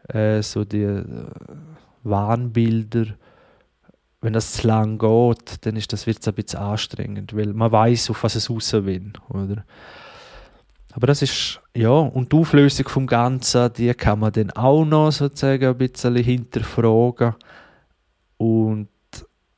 [0.08, 1.04] äh, so die äh,
[2.02, 3.06] Wahnbilder,
[4.20, 8.10] wenn das zu lang geht, dann ist das wird ein bisschen anstrengend, weil man weiß,
[8.10, 9.64] auf was es raus will, oder?
[10.92, 15.12] Aber das ist, ja, und die Auflösung vom Ganzen, die kann man dann auch noch
[15.12, 17.34] sozusagen ein bisschen hinterfragen.
[18.36, 18.88] Und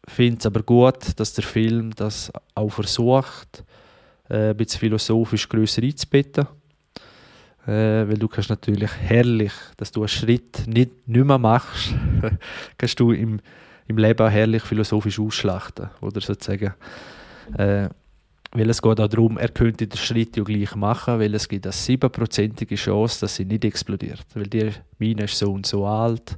[0.06, 3.64] finde es aber gut, dass der Film das auch versucht,
[4.32, 6.46] äh, ein bisschen philosophisch grösser einzubetten.
[7.66, 11.94] Äh, weil du kannst natürlich herrlich, dass du einen Schritt nicht, nicht mehr machst,
[12.78, 13.40] kannst du im,
[13.86, 15.90] im Leben herrlich philosophisch ausschlachten.
[16.00, 16.74] Oder sozusagen.
[17.56, 17.88] Äh,
[18.54, 21.66] weil es geht auch darum, er könnte den Schritt ja gleich machen, weil es gibt
[21.66, 24.26] eine siebenprozentige Chance, dass sie nicht explodiert.
[24.34, 26.36] Weil die Mine ist so und so alt,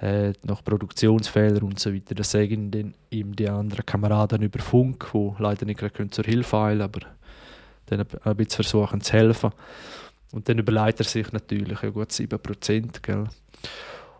[0.00, 2.14] äh, nach Produktionsfehlern und so weiter.
[2.14, 6.56] Das sagen dann ihm die anderen Kameraden über Funk, die leider nicht gerade zur Hilfe
[6.56, 7.00] eilen aber
[7.86, 9.50] dann ein bisschen versuchen zu helfen.
[10.32, 13.24] Und dann überlegt er sich natürlich, ja gut, 7%, gell.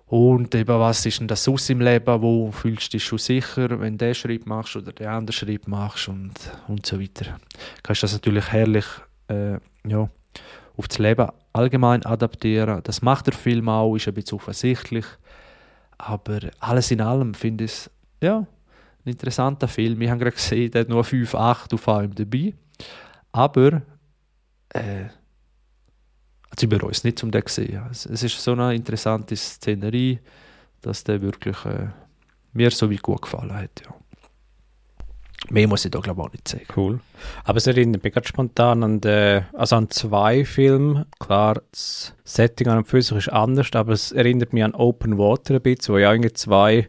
[0.07, 2.23] Und eben, was ist denn das aus im Leben?
[2.23, 5.69] Wo fühlst du dich schon sicher, wenn du den Schritt machst oder den anderen Schritt
[5.69, 6.33] machst und,
[6.67, 7.39] und so weiter.
[7.83, 8.87] Kannst das natürlich herrlich
[9.29, 10.09] äh, ja,
[10.79, 12.81] auf das Leben allgemein adaptieren.
[12.85, 15.05] Das macht der Film auch, ist ein bisschen offensichtlich.
[15.99, 17.91] Aber alles in allem finde ich es
[18.23, 19.99] ja, ein interessanter Film.
[20.01, 22.55] Wir haben gerade gesehen, der hat nur 5, 8 auf dabei.
[23.33, 23.83] Aber
[24.71, 25.07] äh,
[26.51, 27.83] also über uns nicht zum den gesehen.
[27.91, 30.21] Es, es ist so eine interessante Szenerie,
[30.81, 31.89] dass der wirklich äh,
[32.53, 33.83] mir so wie gut gefallen hat.
[33.85, 33.95] Ja.
[35.51, 36.67] Mehr muss ich da glaube ich auch nicht sagen.
[36.77, 37.01] Cool.
[37.45, 41.07] Aber es erinnert mich gerade spontan an, den, also an zwei Filme.
[41.21, 45.17] Klar, das Setting an und für sich ist anders, aber es erinnert mich an Open
[45.17, 46.89] Water ein bisschen, wo ja irgendwie zwei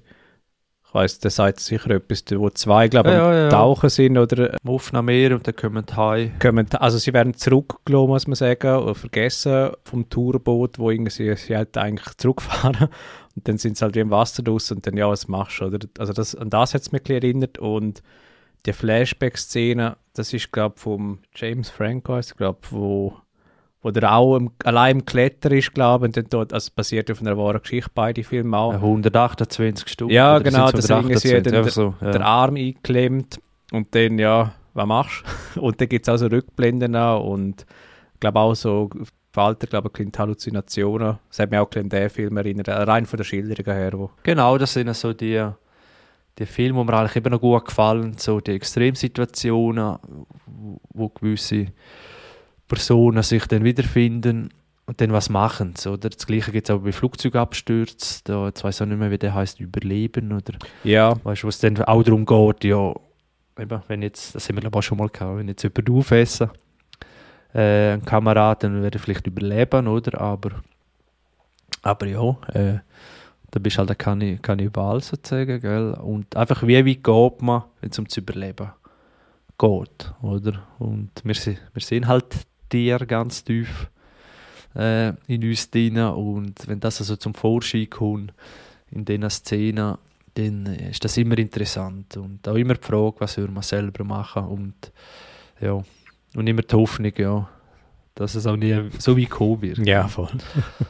[0.90, 3.50] ich weiss, der sagt sicher etwas, wo zwei, glaube ich, ja, ja, ja.
[3.50, 4.58] Tauchen sind oder...
[4.66, 6.32] Auf nach Meer und dann kommen die heim.
[6.40, 11.36] Kommen, also sie werden zurückgelassen, muss man sagen, oder vergessen vom Tourboot, wo irgendwie sie,
[11.36, 12.90] sie halt eigentlich zurückfahren
[13.36, 15.66] und dann sind sie halt wie im Wasser draus und dann, ja, was machst du,
[15.66, 15.78] oder?
[16.00, 18.02] Also das, an das hat es mich erinnert und
[18.66, 23.18] die Flashback-Szene, das ist, glaube ich, vom James Franco, ich glaube, wo
[23.82, 27.10] wo der auch im, allein im Kletter ist, glaube ich, und dann dort, also basiert
[27.10, 28.74] auf einer wahren Geschichte, beide Filme auch.
[28.74, 30.14] 128 Stunden.
[30.14, 32.12] Ja, genau, da sind sie der, so, ja.
[32.12, 33.40] der Arm eingeklemmt
[33.72, 35.24] und dann, ja, was machst
[35.56, 35.62] du?
[35.62, 37.66] Und dann gibt es auch so Rückblenden an und
[38.14, 38.90] ich glaube auch so
[39.32, 41.18] Falter, glaube ich, Halluzinationen.
[41.28, 43.94] Das hat mich auch an den Film erinnert, rein von der Schilderung her.
[43.94, 45.44] Wo genau, das sind so die,
[46.40, 49.98] die Filme, die mir eigentlich eben noch gut gefallen, so die Extremsituationen,
[50.94, 51.68] wo, gewisse
[52.68, 54.50] Personen sich dann wiederfinden
[54.86, 55.74] und dann was machen.
[55.86, 56.10] Oder?
[56.10, 58.22] Das Gleiche gibt es auch bei Flugzeugabstürzen.
[58.24, 60.32] Da, jetzt weiß ich auch nicht mehr, wie der heißt, Überleben.
[60.32, 61.14] Oder, ja.
[61.24, 62.94] Weißt du, wo es dann auch darum geht, ja,
[63.60, 66.50] eben, wenn jetzt, das haben wir glaube ich schon mal gehabt, wenn jetzt jemand aufessen,
[67.54, 70.20] äh, ein Kamerad, dann wird er vielleicht überleben, oder?
[70.22, 70.52] Aber,
[71.82, 72.80] aber ja, äh,
[73.52, 75.94] da bist halt ein Kannibal sozusagen, gell?
[75.94, 78.72] Und einfach, wie weit geht man, wenn es um zu überleben
[79.58, 80.68] geht, oder?
[80.78, 82.26] Und wir, wir sehen halt
[82.70, 83.90] Tier ganz tief
[84.76, 85.98] äh, in uns drin.
[85.98, 88.34] Und wenn das also zum Vorschein kommt
[88.92, 89.98] in diesen Szenen,
[90.36, 92.18] dann ist das immer interessant.
[92.18, 94.46] Und auch immer die Frage, was wir man selber machen.
[94.46, 94.92] Und,
[95.60, 95.82] ja,
[96.36, 97.50] und immer die Hoffnung, ja,
[98.16, 99.80] dass es auch nie so wie kommen wird.
[99.80, 100.30] Ja, voll.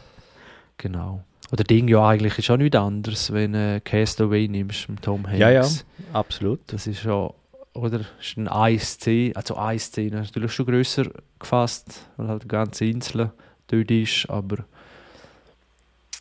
[0.77, 1.23] genau.
[1.51, 5.25] Oder Ding ja eigentlich ist auch nichts anderes, wenn du äh, Castaway nimmst mit Tom
[5.25, 5.39] Hanks.
[5.39, 5.67] Ja, ja,
[6.13, 6.59] absolut.
[6.67, 7.31] Das ist ja
[7.73, 8.01] oder?
[8.19, 11.05] Ist ein ASC, also ASC natürlich schon grösser
[11.39, 13.31] gefasst, weil halt die ganze Insel
[13.67, 14.65] dort ist, aber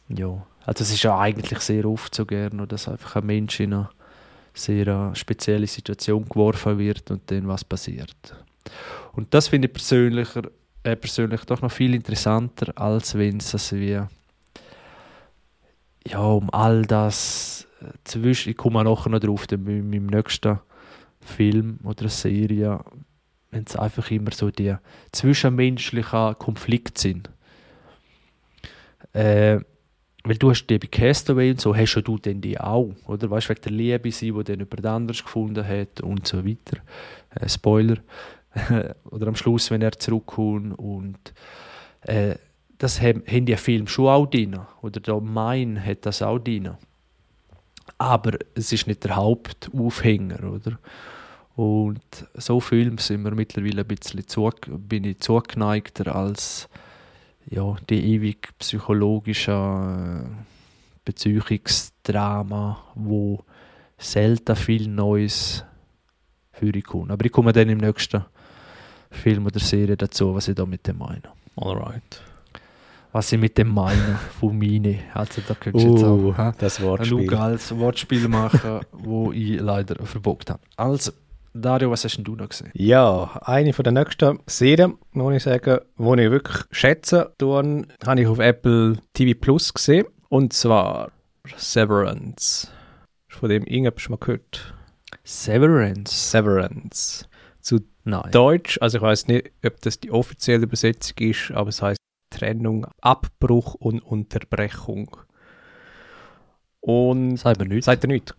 [0.08, 3.74] ja, also es ist ja eigentlich sehr oft so gern, dass einfach ein Mensch in
[3.74, 3.90] eine
[4.54, 8.34] sehr äh, spezielle Situation geworfen wird und dann was passiert.
[9.12, 10.28] Und das finde ich persönlich,
[10.82, 14.00] äh, persönlich doch noch viel interessanter, als wenn es wie
[16.08, 20.58] ja, um all das äh, zwischen, ich komme nachher noch drauf, mit meinem nächsten
[21.20, 22.80] Film oder Serie,
[23.50, 24.74] wenn es einfach immer so die
[25.12, 27.30] zwischenmenschlichen Konflikte sind.
[29.12, 29.60] Äh,
[30.24, 33.30] weil du hast die bei Castaway und so, hast du denn die auch, oder?
[33.30, 36.78] Weißt du, wegen der Liebe sie, die dann über anders gefunden hat und so weiter.
[37.30, 37.98] Äh, Spoiler.
[39.10, 41.18] oder am Schluss, wenn er zurückkommt und
[42.02, 42.34] äh,
[42.78, 44.58] das haben, haben die Film schon auch drin.
[44.82, 46.70] Oder der Mein hat das auch drin.
[47.98, 50.78] Aber es ist nicht der Hauptaufhänger, oder?
[51.56, 52.00] Und
[52.34, 56.68] so Filme sind mir mittlerweile ein bisschen zu, bin ich zugeneigter als
[57.50, 60.28] ja, die ewig psychologische äh,
[61.04, 63.42] Beziehungsdrama, wo
[63.96, 65.64] selten viel Neues
[66.52, 67.10] für ich kommt.
[67.10, 68.24] Aber ich komme dann im nächsten
[69.10, 71.22] Film oder Serie dazu, was ich da mit dem meine.
[71.56, 72.22] Alright.
[73.18, 75.00] Was ich mit dem meine, von meine.
[75.12, 77.34] Also da könntest du jetzt Uh, auch hä, das Wortspiel.
[77.34, 80.60] als Wortspiel machen, wo ich leider verbockt habe.
[80.76, 81.10] Also,
[81.52, 82.70] Dario, was hast denn du noch gesehen?
[82.74, 88.20] Ja, eine von der nächsten Serien, muss ich sagen, die ich wirklich schätze, tun, habe
[88.20, 90.06] ich auf Apple TV Plus gesehen.
[90.28, 91.10] Und zwar
[91.56, 92.68] Severance.
[93.26, 94.74] Hast du von dem irgendetwas schon mal gehört?
[95.24, 96.30] Severance.
[96.30, 97.28] Severance.
[97.62, 98.30] Zu Nein.
[98.30, 101.98] Deutsch, also ich weiß nicht, ob das die offizielle Übersetzung ist, aber es heißt
[102.30, 105.16] Trennung, Abbruch und Unterbrechung.
[106.80, 107.86] Und Sag mir nichts.
[107.86, 108.34] Seid ihr nicht?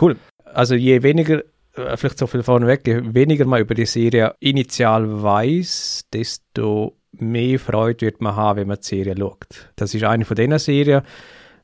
[0.00, 0.16] Cool.
[0.44, 1.42] Also je weniger,
[1.74, 7.58] äh, vielleicht so viel vorneweg, je weniger man über die Serie initial weiß, desto mehr
[7.58, 9.70] Freude wird man haben, wenn man die Serie schaut.
[9.76, 11.02] Das ist eine von diesen Serien,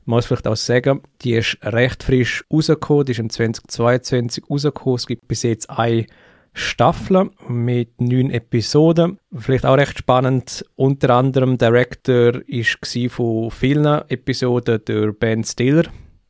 [0.05, 4.95] man muss vielleicht auch sagen, die ist recht frisch rausgekommen, die ist im 2022 rausgekommen.
[4.95, 6.05] Es gibt bis jetzt eine
[6.53, 9.19] Staffel mit neun Episoden.
[9.35, 10.65] Vielleicht auch recht spannend.
[10.75, 15.85] Unter anderem Director war von vielen Episoden der Ben Stiller.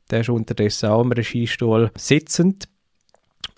[0.10, 2.70] Der ist unterdessen auch im Regiestuhl sitzend.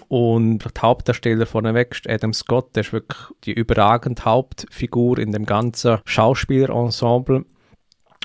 [0.08, 5.45] Und der Hauptdarsteller vorneweg ist Adam Scott, der ist wirklich die überragende Hauptfigur in dem
[5.45, 7.45] ganzen Schauspielerensemble.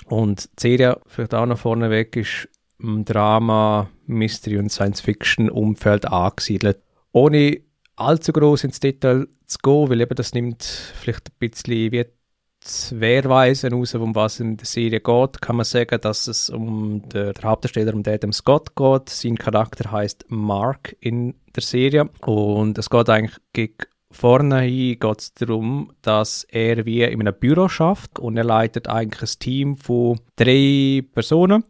[0.05, 2.49] Und die Serie, vielleicht auch noch vorneweg, ist
[2.79, 6.79] im Drama, Mystery und Science-Fiction-Umfeld angesiedelt.
[7.11, 7.61] Ohne
[7.95, 12.99] allzu groß ins Detail zu gehen, weil eben das nimmt vielleicht ein bisschen wie die
[12.99, 17.33] Wehrweise raus, um was in der Serie geht, kann man sagen, dass es um den,
[17.33, 19.09] der Hauptdarsteller, um Adam Scott geht.
[19.09, 23.77] Sein Charakter heißt Mark in der Serie und es geht eigentlich gegen
[24.11, 29.21] vorne geht es darum, dass er wie in einem Büro schafft und er leitet eigentlich
[29.21, 31.63] ein Team von drei Personen.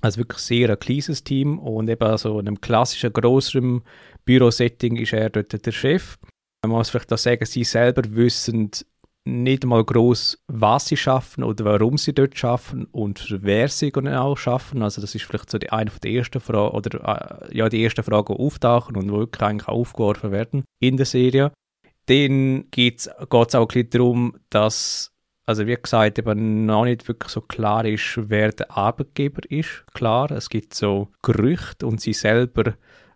[0.00, 3.82] Also wirklich sehr ein kleines Team und eben so in einem klassischen größeren
[4.24, 6.18] Bürosetting ist er dort der Chef.
[6.62, 8.70] Man muss vielleicht auch sagen, sie selber wissen
[9.24, 14.36] nicht mal groß, was sie schaffen oder warum sie dort schaffen und wer sie genau
[14.36, 14.82] schaffen.
[14.82, 17.82] Also das ist vielleicht so die eine von der ersten Fragen oder äh, ja die
[17.82, 21.52] erste Frage, auftauchen und wirklich eigentlich aufgeworfen werden in der Serie.
[22.06, 25.12] Dann geht es auch ein bisschen darum, dass
[25.48, 29.82] also wie gesagt, eben noch nicht wirklich so klar ist, wer der Arbeitgeber ist.
[29.94, 32.74] Klar, es gibt so Gerüchte und sie selber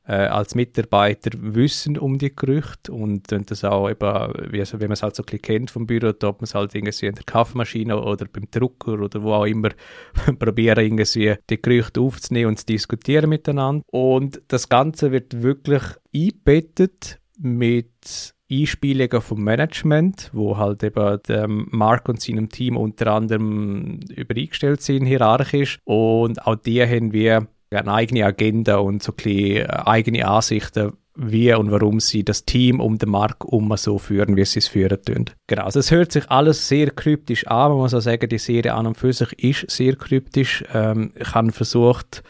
[0.08, 4.92] äh, als Mitarbeiter wissen um die Gerüchte und das auch eben, wie, also, wie man
[4.92, 7.24] es halt so ein bisschen kennt vom Büro, hat man es halt irgendwie in der
[7.24, 9.68] Kaffeemaschine oder beim Drucker oder wo auch immer
[10.38, 13.84] probieren irgendwie die Gerüchte aufzunehmen und zu diskutieren miteinander.
[13.88, 15.82] Und das Ganze wird wirklich
[16.14, 24.00] eingebettet mit Einspielungen vom Management, wo halt eben dem Mark und seinem Team unter anderem
[24.14, 25.78] übereingestellt sind, hierarchisch.
[25.84, 31.52] Und auch die haben wir eine eigene Agenda und so ein bisschen eigene Ansichten, wie
[31.52, 35.02] und warum sie das Team um den Mark um so führen, wie sie es führen
[35.02, 35.26] tun.
[35.46, 37.72] Genau, also es hört sich alles sehr kryptisch an.
[37.72, 40.64] Man muss auch sagen, die Serie an und für sich ist sehr kryptisch.
[40.72, 42.22] Ähm, ich habe versucht,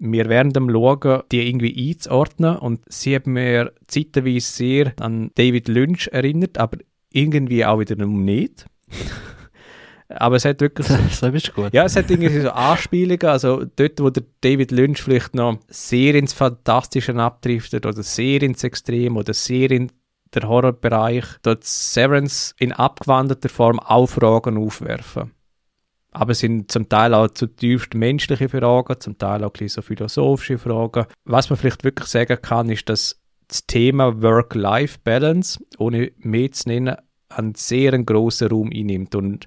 [0.00, 5.68] mir während dem Schauen die irgendwie einzuordnen und sie hat mir zeitweise sehr an David
[5.68, 6.78] Lynch erinnert, aber
[7.12, 8.66] irgendwie auch wiederum nicht.
[10.08, 10.86] aber es hat wirklich...
[11.10, 11.74] so bist du gut.
[11.74, 16.14] Ja, es hat irgendwie so Anspielungen, also dort, wo der David Lynch vielleicht noch sehr
[16.14, 19.92] ins Fantastische abdriftet oder sehr ins Extrem oder sehr in
[20.34, 25.32] der Horrorbereich, dort Severance in abgewandelter Form auch Fragen aufwerfen.
[26.12, 29.82] Aber es sind zum Teil auch zutiefst menschliche Fragen, zum Teil auch ein bisschen so
[29.82, 31.06] philosophische Fragen.
[31.24, 36.96] Was man vielleicht wirklich sagen kann, ist, dass das Thema Work-Life-Balance, ohne mehr zu nennen,
[37.28, 39.46] einen sehr grossen Raum einnimmt und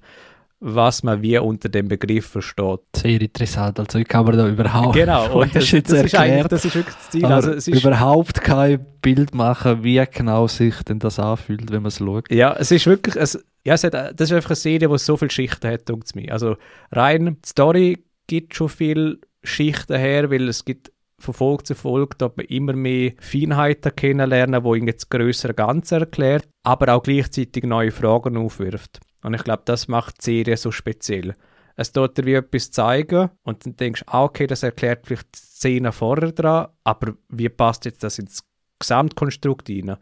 [0.65, 2.79] was man wie unter dem Begriff versteht.
[2.95, 6.51] Sehr interessant, also ich kann mir da überhaupt Genau, und das, das, ist eigentlich, erklärt,
[6.53, 7.25] das ist wirklich das Ziel.
[7.25, 11.89] Also es ist, überhaupt kein Bild machen, wie genau sich denn das anfühlt, wenn man
[11.89, 12.31] es schaut.
[12.31, 15.17] ja, es ist wirklich, es, ja, es hat, das ist einfach eine Serie, die so
[15.17, 16.31] viele Schichten hat, denkt mir.
[16.33, 16.57] Also
[16.91, 22.15] rein die Story gibt schon viele Schichten her, weil es gibt von Folge zu Folge
[22.17, 27.63] dort man immer mehr Feinheiten kennenlernen, wo irgendwie das größere Ganze erklärt, aber auch gleichzeitig
[27.63, 28.99] neue Fragen aufwirft.
[29.23, 31.35] Und ich glaube, das macht die Serie so speziell.
[31.75, 35.35] Es tut dir wie etwas zeigen und dann denkst du, ah, okay, das erklärt vielleicht
[35.35, 38.43] die Szene vorher dran, aber wie passt jetzt das ins
[38.79, 39.95] Gesamtkonstrukt rein?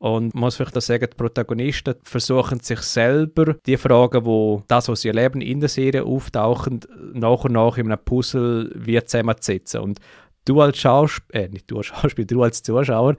[0.00, 4.88] Und man muss vielleicht auch sagen, die Protagonisten versuchen sich selber die Fragen, wo das,
[4.88, 6.80] was sie erleben in der Serie auftauchen,
[7.12, 9.82] nach und nach in einem Puzzle wie zusammenzusetzen.
[9.82, 10.00] Und
[10.46, 13.16] du als Schauspieler, äh, nicht du als Schauspieler, du als Zuschauer,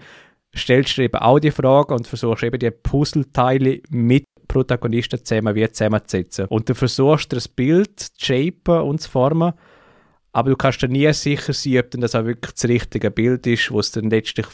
[0.56, 5.70] stellst dir eben auch die Fragen und versuchst eben die Puzzleteile mit Protagonisten zusammen wie
[5.70, 6.48] zusammenzusetzen.
[6.48, 9.54] Und du versuchst das Bild zu shapen und zu formen,
[10.32, 13.46] aber du kannst dir nie sicher sein, ob denn das auch wirklich das richtige Bild
[13.46, 14.48] ist, was dann letztlich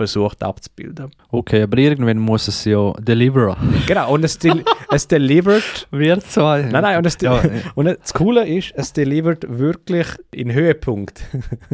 [0.00, 1.10] versucht abzubilden.
[1.30, 3.56] Okay, aber irgendwann muss es ja deliveren.
[3.86, 5.88] Genau, und es, del es delivert.
[5.90, 6.62] Wir zwei.
[6.62, 7.42] Nein, nein, und, es Ja,
[7.74, 11.22] und das Coole ist, es delivert wirklich in Höhepunkt.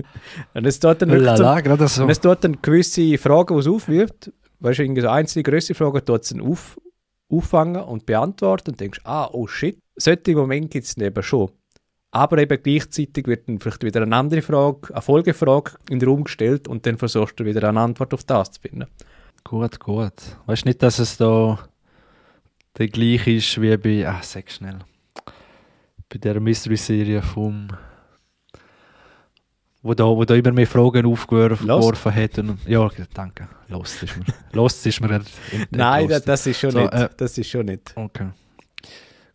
[0.55, 2.03] und es tut dann wirklich Lala, so.
[2.03, 5.77] und es tut dann gewisse Fragen, die es aufwirft, weißt du, irgendwie so einzelne größere
[5.77, 6.81] Fragen, tut es dann auf,
[7.31, 11.51] auffangen und beantworten und denkst, ah, oh shit, solche Momente gibt es eben schon.
[12.11, 16.25] Aber eben gleichzeitig wird dann vielleicht wieder eine andere Frage, eine Folgefrage in den Raum
[16.25, 18.87] gestellt und dann versuchst du wieder eine Antwort auf das zu finden.
[19.45, 20.15] Gut, gut.
[20.47, 21.59] Weißt du nicht, dass es da
[22.79, 24.79] der gleiche ist wie bei, ah, sag schnell,
[26.09, 27.69] bei der Mystery-Serie vom,
[29.83, 32.39] wo da, wo da immer mehr Fragen aufgeworfen hat.
[32.39, 33.49] Und, ja, danke.
[33.69, 35.21] Lost ist mir, Lost ist mir
[35.71, 36.93] Nein, das, das ist schon So, nicht.
[36.93, 37.93] äh, das ist schon nicht.
[37.95, 38.29] Okay.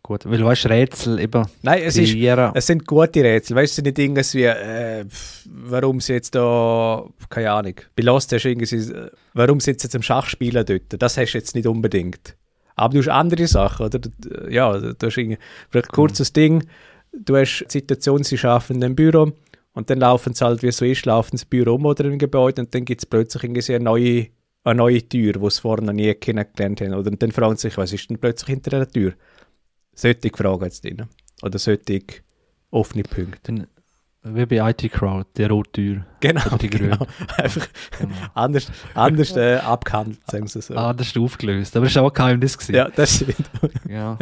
[0.04, 2.12] Gut, weil weißt du, Rätsel eben Nein, es ist.
[2.54, 3.56] Es sind gute Rätsel.
[3.56, 8.02] Weißt du, es sind nicht irgendwie, äh, pf, warum sie jetzt da, keine Ahnung, bei
[8.02, 11.00] Lost hast du irgendwie, äh, warum sie jetzt am Schachspielen dort?
[11.00, 12.36] Das hast du jetzt nicht unbedingt.
[12.74, 14.00] Aber du hast andere Sachen, oder?
[14.00, 14.10] Du-
[14.50, 15.38] Ja, du hast irgendwie,
[15.70, 16.64] vielleicht ein kurzes Ding,
[17.12, 19.30] du hast die Situation, sie arbeiten in einem Büro
[19.74, 22.18] und dann laufen sie halt, wie es so ist, laufen sie Büro um oder im
[22.18, 24.26] Gebäude und dann gibt es plötzlich irgendwie eine neue,
[24.64, 26.94] eine neue Tür, die sie vorher noch nie kennengelernt haben.
[26.94, 29.12] Oder und dann fragen sie sich, was ist denn plötzlich hinter der Tür?
[29.94, 31.06] Solche Fragen jetzt drin.
[31.42, 32.02] Oder solche
[32.70, 33.68] offene Punkte.
[34.24, 36.06] Wie bei IT Crowd, die rote Tür.
[36.20, 37.06] Genau, Oder die genau.
[37.36, 37.66] Einfach
[37.98, 38.14] Genau.
[38.34, 40.74] anders, anders äh, abgehandelt, sagen sie so.
[40.74, 41.76] Ist aufgelöst.
[41.76, 42.56] Aber es war auch kein Geheimnis.
[42.56, 42.74] gewesen.
[42.76, 43.50] ja, das stimmt.
[43.88, 44.16] ja.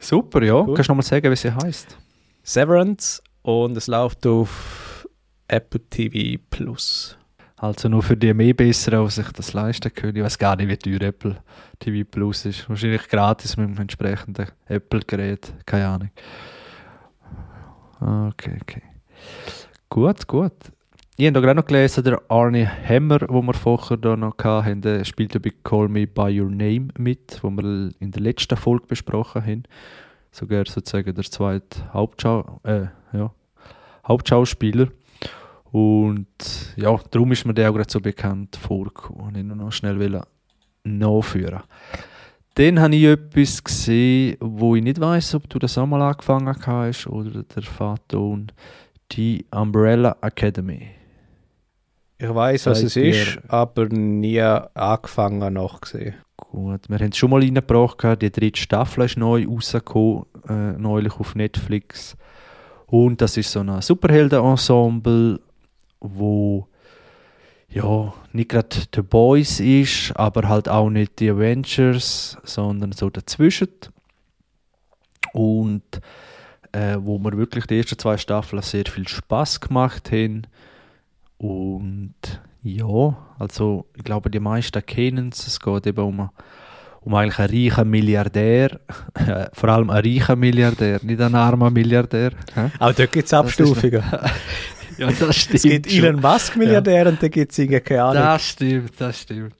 [0.00, 0.54] Super, ja.
[0.54, 0.74] Cool.
[0.74, 1.96] Kannst du nochmal sagen, wie sie heißt?
[2.42, 5.06] Severance und es läuft auf
[5.46, 7.17] Apple TV Plus.
[7.60, 10.16] Also nur für die mehr Besseren, die sich das leisten können.
[10.16, 11.36] Ich weiß gar nicht, wie teuer Apple
[11.80, 12.68] TV Plus ist.
[12.68, 15.52] Wahrscheinlich gratis mit dem entsprechenden Apple-Gerät.
[15.66, 16.10] Keine Ahnung.
[18.00, 18.82] Ah, Okay, okay.
[19.88, 20.52] Gut, gut.
[21.16, 25.04] Ich habe gerade noch gelesen, der Arnie Hammer, den wir vorher da noch hatten, der
[25.04, 28.86] spielt ja bei Call Me By Your Name mit, wo wir in der letzten Folge
[28.86, 29.62] besprochen haben.
[30.30, 33.32] Sogar sozusagen der zweite Hauptschau äh, ja,
[34.06, 34.88] Hauptschauspieler.
[35.70, 36.26] Und
[36.76, 39.34] ja, darum ist mir der auch gerade so bekannt vorgekommen.
[39.34, 40.22] Ich nur noch schnell
[40.84, 41.62] nachführen.
[42.54, 46.54] Dann habe ich etwas gesehen, wo ich nicht weiß, ob du das auch mal angefangen
[46.66, 48.38] hast oder der Vater
[49.12, 50.88] die Umbrella Academy.
[52.18, 56.16] Ich weiß, was es ist, aber nie angefangen nachgesehen.
[56.36, 61.14] Gut, wir haben es schon mal reingebracht, die dritte Staffel ist neu rausgekommen, äh, neulich
[61.20, 62.16] auf Netflix.
[62.86, 65.38] Und das ist so ein Superhelden-Ensemble,
[66.00, 66.68] wo
[67.70, 73.68] ja, nicht gerade The Boys ist, aber halt auch nicht die Avengers, sondern so dazwischen.
[75.34, 76.00] Und
[76.72, 80.46] äh, wo mir wirklich die ersten zwei Staffeln sehr viel Spaß gemacht haben.
[81.36, 82.14] Und
[82.62, 85.46] ja, also ich glaube, die meisten kennen es.
[85.46, 86.30] Es geht eben um,
[87.00, 88.80] um eigentlich einen reichen Milliardär.
[89.14, 92.30] Äh, Vor allem einen reichen Milliardär, nicht einen armen Milliardär.
[92.78, 94.02] Auch dort gibt es Abstufungen.
[94.98, 95.54] Ja, das stimmt.
[95.54, 96.04] Es gibt schon.
[96.04, 98.22] Elon Musk Milliardär und dann gibt es irgendwie keine Ahnung.
[98.22, 99.54] Das stimmt, das stimmt.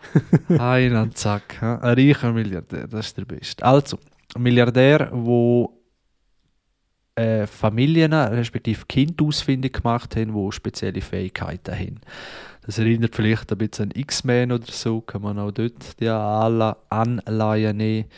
[0.48, 1.62] Ein und zack.
[1.62, 3.64] Ein reicher Milliardär, das ist der Beste.
[3.64, 3.98] Also,
[4.34, 5.78] ein Milliardär, wo
[7.14, 12.00] äh, Familien, respektive Kinder ausfindig gemacht haben, die spezielle Fähigkeiten haben.
[12.64, 17.76] Das erinnert vielleicht ein bisschen an X-Men oder so, kann man auch dort die Anleihen
[17.76, 18.08] nehmen.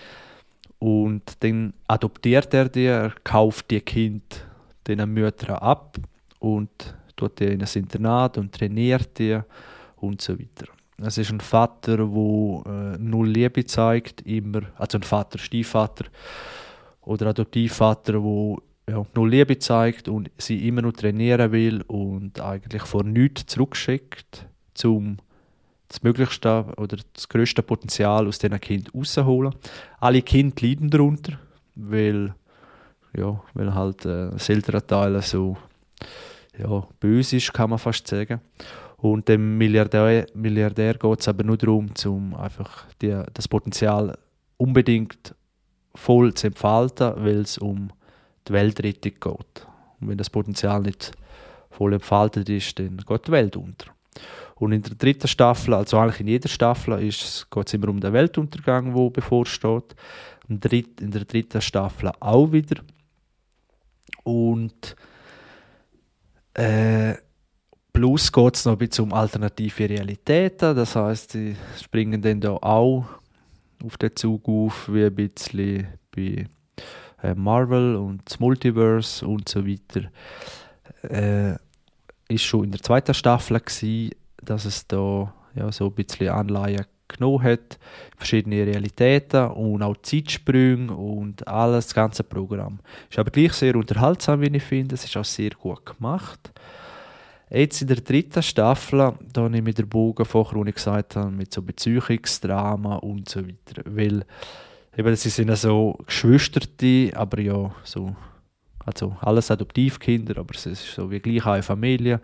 [0.79, 4.45] Und dann adoptiert er die, er kauft die Kind
[4.87, 5.99] den Müttern ab
[6.45, 9.41] und tut in ein Internat und trainiert die
[9.97, 10.71] und so weiter.
[10.99, 16.05] Es ist ein Vater, der äh, null Liebe zeigt, immer, also ein Vater, Stiefvater
[17.03, 18.57] oder Adoptivvater, der
[18.95, 24.47] ja, null Liebe zeigt und sie immer noch trainieren will und eigentlich vor nichts zurückschickt,
[24.85, 25.17] um
[25.89, 29.55] das Möglichste oder das größte Potenzial aus diesen Kindern rauszuholen.
[29.99, 31.39] Alle Kinder leiden darunter,
[31.75, 32.35] weil,
[33.17, 35.57] ja, weil halt äh, das ältere Teil so
[36.59, 38.41] ja, böse ist, kann man fast sagen.
[38.99, 44.17] Und dem Milliardär, Milliardär geht es aber nur darum, um einfach die, das Potenzial
[44.57, 45.35] unbedingt
[45.95, 47.91] voll zu entfalten, weil es um
[48.49, 49.67] die Weltrettung geht.
[50.01, 51.13] Und wenn das Potenzial nicht
[51.71, 53.87] voll entfaltet ist, dann geht die Welt unter.
[54.57, 57.13] Und in der dritten Staffel, also eigentlich in jeder Staffel, geht
[57.67, 59.95] es immer um den Weltuntergang, der bevorsteht.
[60.49, 62.83] In der dritten Staffel auch wieder.
[64.23, 64.97] Und
[66.55, 67.15] äh,
[67.93, 70.75] plus geht es noch ein bisschen um alternative Realitäten.
[70.75, 73.05] Das heißt, sie springen dann da auch
[73.85, 76.47] auf den Zug auf, wie ein bisschen bei
[77.23, 80.11] äh, Marvel und das Multiverse und so weiter.
[81.03, 81.57] Äh,
[82.29, 84.11] ist schon in der zweiten Staffel gewesen.
[84.43, 87.79] dass es da ja, so ein bisschen Anleihen genommen hat,
[88.17, 92.81] verschiedene Realitäten und auch Zeitsprünge und alles, das ganze Programm.
[93.11, 94.95] Ist aber gleich sehr unterhaltsam, wie ich finde.
[94.95, 96.53] Es ist auch sehr gut gemacht.
[97.51, 101.53] Jetzt in der dritten Staffel, da nehme ich den Bogen vorher, ich gesagt habe, mit
[101.53, 103.83] so Beziehungsdrama und so weiter.
[103.85, 104.25] Weil
[104.97, 108.17] eben, sie sind ja so Geschwisterte, aber ja, so,
[108.85, 112.21] also alles Adoptivkinder, aber es ist so wie gleich eine Familie.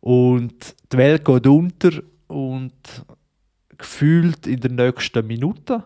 [0.00, 1.90] Und die Welt geht unter
[2.26, 2.72] und
[3.78, 5.82] gefühlt in der nächsten Minute.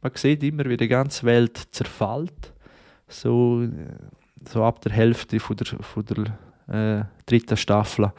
[0.00, 2.52] Man sieht immer, wie die ganze Welt zerfällt.
[3.08, 3.66] So,
[4.48, 8.12] so ab der Hälfte von der, von der äh, dritten Staffel.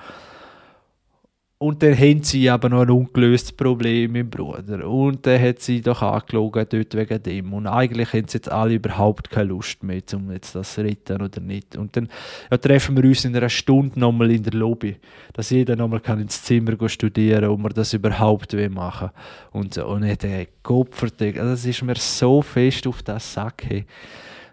[1.63, 4.85] Und dann haben sie aber noch ein ungelöstes Problem mit dem Bruder.
[4.85, 7.53] Und dann hat sie doch angelogen dort wegen dem.
[7.53, 11.21] Und eigentlich haben sie jetzt alle überhaupt keine Lust mehr, um jetzt das zu retten
[11.21, 11.77] oder nicht.
[11.77, 12.09] Und dann
[12.51, 14.97] ja, treffen wir uns in einer Stunde nochmal in der Lobby,
[15.31, 19.11] dass jeder nochmal ins Zimmer studieren kann, ob wir das überhaupt machen
[19.53, 19.87] Und so.
[19.87, 23.63] Und der Kopfvertag, also das ist mir so fest auf das Sack.
[23.65, 23.85] Hey.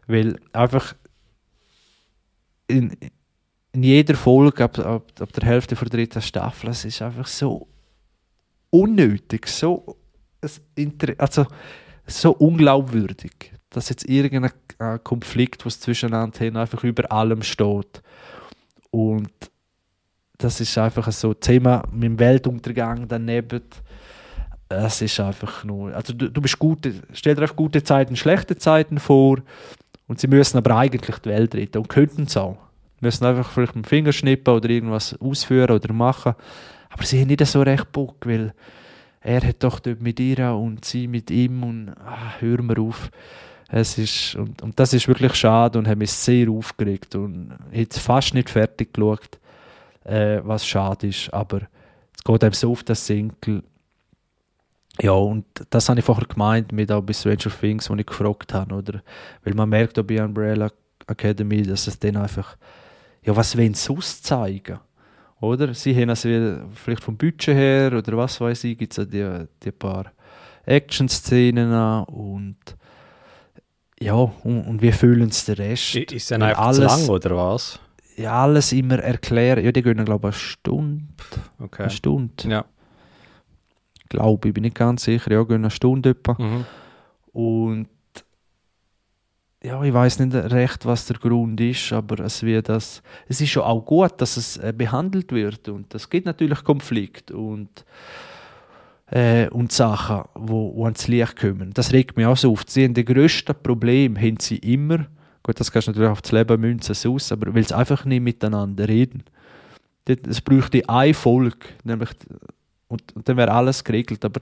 [0.07, 0.95] Weil einfach
[2.69, 2.97] in,
[3.73, 7.69] in jeder Folge ab, ab, ab der Hälfte der dritten Staffel, es ist einfach so
[8.71, 9.97] unnötig, so,
[11.19, 11.47] also,
[12.07, 14.53] so unglaubwürdig, dass jetzt irgendein
[15.05, 18.03] Konflikt, was zwischeneinander haben, einfach über allem steht.
[18.91, 19.31] Und
[20.39, 23.63] das ist einfach so ein Thema mit dem Weltuntergang daneben.
[24.69, 28.57] Es ist einfach nur, also du, du bist gut, stell dir einfach gute Zeiten, schlechte
[28.57, 29.39] Zeiten vor
[30.07, 32.57] und sie müssen aber eigentlich die Welt retten und könnten es auch
[33.01, 36.35] müssen einfach vielleicht mit dem Finger schnippen oder irgendwas ausführen oder machen.
[36.91, 38.55] Aber sie haben nicht so recht Bock, weil
[39.21, 43.11] er hat doch dort mit ihr und sie mit ihm und ah, hör mir auf.
[43.69, 47.99] Es ist, und, und das ist wirklich schade und hat mich sehr aufgeregt und jetzt
[47.99, 49.39] fast nicht fertig geschaut,
[50.05, 51.61] äh, was schade ist, aber
[52.17, 53.63] es geht einem so auf das Sinkel.
[55.01, 58.53] Ja, und das habe ich vorher gemeint mit auch bei Stranger Things, wo ich gefragt
[58.53, 59.03] habe, oder?
[59.45, 60.71] Weil man merkt auch bei Umbrella
[61.07, 62.57] Academy, dass es dann einfach
[63.23, 64.79] ja, was wollen sie sonst zeigen?
[65.41, 65.73] Oder?
[65.75, 66.29] Sie haben also
[66.75, 70.13] vielleicht vom Budget her oder was weiß ich, gibt es die, die paar
[70.67, 72.57] Action-Szenen und
[74.03, 75.95] ja, und, und wie fühlen sie den Rest?
[75.95, 77.79] Ist dann einfach alles, zu lang oder was?
[78.17, 79.63] Ja, alles immer erklären.
[79.63, 81.05] Ja, die gehen, glaube ich, eine Stunde.
[81.59, 81.83] Okay.
[81.83, 82.49] Eine Stunde.
[82.49, 82.65] Ja.
[84.09, 85.31] Glaube ich, bin nicht ganz sicher.
[85.33, 86.35] Ja, gehen eine Stunde etwa.
[86.39, 86.65] Mhm.
[87.33, 87.89] Und
[89.63, 93.51] ja, ich weiß nicht recht, was der Grund ist, aber es wird das, es ist
[93.51, 97.85] schon auch gut, dass es äh, behandelt wird und es gibt natürlich Konflikt und
[99.11, 101.73] äh, und Sachen, wo, wo ans Licht kommen.
[101.75, 102.65] Das regt mich auch so auf.
[102.67, 105.07] Sie haben das grösste Problem haben sie immer,
[105.43, 108.23] gut, das kannst du natürlich auf das Leben münzen aus, aber weil sie einfach nicht
[108.23, 109.25] miteinander reden.
[110.07, 112.11] Es bräuchte eine Folge, nämlich,
[112.89, 114.41] und, und dann wäre alles geregelt, aber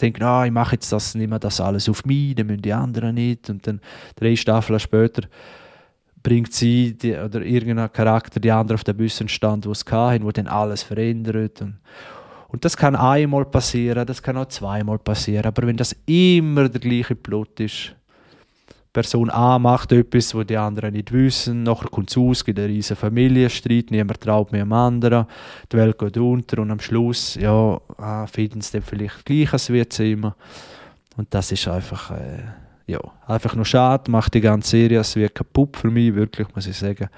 [0.00, 3.14] denken, ah, ich mache jetzt das, nehme das alles auf mich, dann müssen die anderen
[3.14, 3.50] nicht.
[3.50, 3.80] Und dann
[4.16, 5.22] drei Staffeln später
[6.22, 10.30] bringt sie die, oder irgendein Charakter die anderen auf den Büssenstand, wo es hatten, wo
[10.30, 11.62] dann alles verändert.
[11.62, 11.78] Und,
[12.48, 15.46] und das kann einmal passieren, das kann auch zweimal passieren.
[15.46, 17.94] Aber wenn das immer der gleiche Plot ist,
[18.92, 22.68] Person A macht etwas, was die anderen nicht wissen, nachher kommt es aus, gibt einen
[22.68, 25.26] riesen Familienstreit, niemand traut mehr dem anderen,
[25.70, 29.70] die Welt geht unter und am Schluss ja, ah, finden sie dann vielleicht gleich, als
[29.70, 30.34] wird es immer.
[31.16, 32.42] Und das ist einfach, äh,
[32.86, 36.66] ja, einfach nur schade, macht die ganze Serie, es wird kaputt für mich, wirklich, muss
[36.66, 37.08] ich sagen.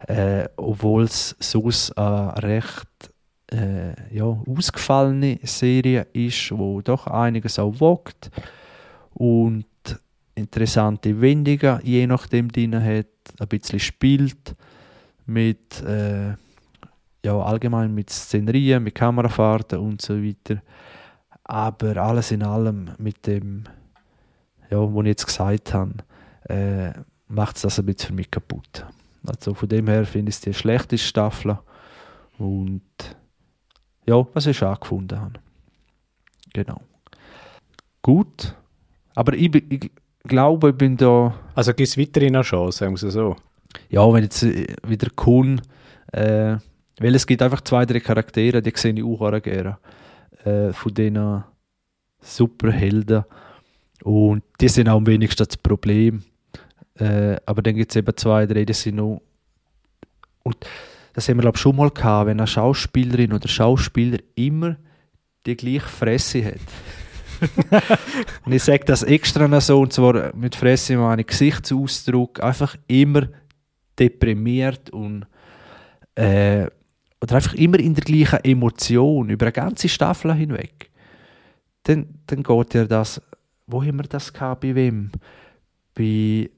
[0.00, 2.88] Äh, Obwohl es sonst eine recht
[3.52, 8.30] äh, ja, ausgefallene Serie ist, wo doch einiges auch wogt
[9.14, 9.64] und
[10.38, 13.06] interessante Wendungen je nachdem drin hat,
[13.38, 14.54] ein bisschen spielt
[15.26, 16.34] mit äh,
[17.24, 20.62] ja, allgemein mit Szenerien, mit Kamerafahrten und so weiter.
[21.44, 23.64] Aber alles in allem mit dem,
[24.70, 25.94] ja, was ich jetzt gesagt habe,
[26.48, 26.92] äh,
[27.28, 28.86] macht es das ein bisschen für mich kaputt.
[29.26, 31.58] Also von dem her finde ich es die schlechteste Staffel
[32.38, 32.82] und
[34.06, 35.40] ja, was ich schon gefunden habe.
[36.54, 36.80] Genau.
[38.00, 38.54] Gut.
[39.14, 39.90] Aber ich, ich
[40.24, 41.34] glaube, ich bin da.
[41.54, 43.36] Also gibt es weiterhin noch Chancen, sagen wir so.
[43.90, 45.60] Ja, wenn jetzt äh, wieder Kuhn,
[46.12, 46.56] äh,
[47.00, 49.78] weil es gibt einfach zwei, drei Charaktere, die sehe ich auch gerne.
[50.44, 51.44] Äh, von diesen
[52.20, 53.24] Superhelden.
[54.02, 56.22] Und die sind auch am wenigsten das Problem.
[56.94, 59.20] Äh, aber dann gibt es eben zwei, drei, die sind noch.
[60.42, 60.56] Und
[61.12, 64.76] das haben wir, glaube ich, schon mal gehabt, wenn eine Schauspielerin oder Schauspieler immer
[65.46, 66.60] die gleiche Fresse hat.
[68.44, 73.28] und ich sage das extra so, und zwar mit Fresse meine Gesichtsausdruck, einfach immer
[73.98, 75.26] deprimiert und,
[76.14, 76.66] äh,
[77.20, 80.90] oder einfach immer in der gleichen Emotion, über eine ganze Staffel hinweg,
[81.84, 83.20] dann, dann geht ja das,
[83.66, 85.10] wo haben wir das gehabt, bei wem?
[85.94, 86.50] Bei,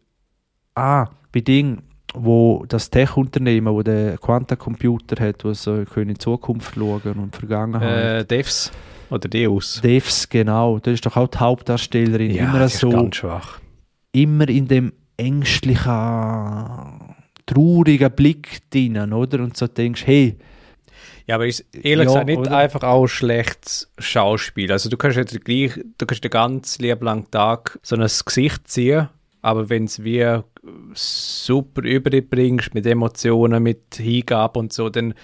[0.74, 1.82] ah, bei Ding,
[2.14, 8.22] wo das Tech-Unternehmen, wo der Quantencomputer hat, wo so können in Zukunft schauen und Vergangenheit.
[8.22, 8.72] Äh, Devs
[9.10, 9.80] oder Deus.
[9.82, 10.78] Devs, genau.
[10.78, 12.30] Das ist doch auch die Hauptdarstellerin.
[12.34, 13.60] Ja, immer so, ganz schwach.
[14.12, 17.14] immer in dem ängstlichen,
[17.46, 19.40] traurigen Blick drin, oder?
[19.40, 20.36] Und so denkst, hey,
[21.26, 22.56] Ja, aber ist ehrlich Ja, gesagt nicht oder?
[22.56, 24.72] einfach auch schlechtes Schauspiel.
[24.72, 29.08] Also du kannst den gleich, du kannst den ganzen lieben Tag so ein Gesicht ziehen,
[29.42, 30.40] aber wenn es wie
[30.94, 35.14] super überbringst mit Emotionen, mit Hingabe und so, dann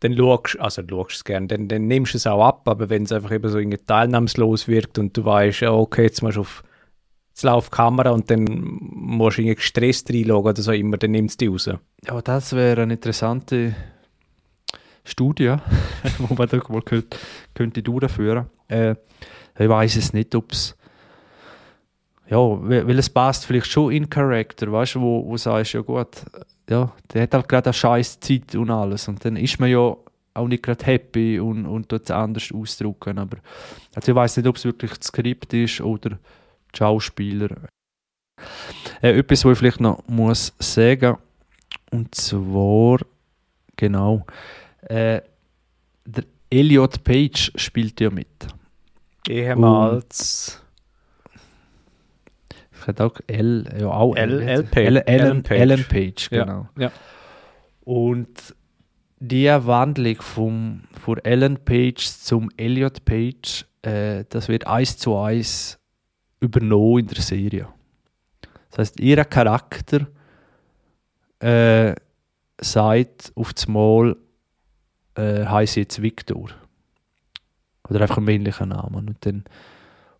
[0.00, 3.12] dann schaust, also es gerne, dann, dann nimmst du es auch ab, aber wenn es
[3.12, 6.62] einfach eben so irgendwie teilnahmslos wirkt und du weißt, okay, jetzt musst du auf
[7.34, 11.40] jetzt die Kamera und dann musst du irgendwie gestresst reinschauen oder so immer, dann nimmst
[11.40, 11.70] du die raus.
[12.06, 13.74] ja, das wäre eine interessante
[15.04, 15.56] Studie,
[16.18, 17.16] wo man da mal könnte,
[17.54, 18.46] könnte durchführen.
[18.68, 18.94] Äh,
[19.58, 20.76] ich weiß es nicht, ob es
[22.30, 26.24] ja, weil es passt vielleicht schon in Charakter, weißt du, wo, wo sagst, ja gut,
[26.70, 29.96] ja, der hat halt gerade eine scheiß Zeit und alles und dann ist man ja
[30.34, 33.38] auch nicht gerade happy und, und tut es anders ausdrücken, aber
[33.94, 37.50] also ich weiß nicht, ob es wirklich das Skript ist oder die Schauspieler.
[39.02, 41.16] Äh, etwas, was ich vielleicht noch muss sagen,
[41.90, 42.98] und zwar,
[43.76, 44.24] genau,
[44.82, 45.20] äh,
[46.04, 48.46] der Elliot Page spielt ja mit.
[49.28, 50.62] Ehemals
[52.80, 54.62] Ich hätte auch L, ja auch L- L.
[54.64, 54.86] Page.
[54.86, 55.88] Ellen, Ellen, Ellen Page.
[55.88, 56.44] Page, Ja.
[56.44, 56.68] genau.
[56.78, 56.92] Ja.
[57.84, 58.54] Und
[59.20, 65.78] die Wandlung vom, von Ellen Page zum Elliot Page, äh, das wird eins zu eins
[66.40, 67.68] übernommen in der Serie.
[68.70, 70.06] Das heißt, ihr Charakter
[71.40, 71.94] äh,
[72.60, 74.16] sagt auf das Mal,
[75.16, 76.50] äh, heißt jetzt Victor.
[77.88, 79.08] Oder einfach einen männlichen Namen.
[79.08, 79.44] Und dann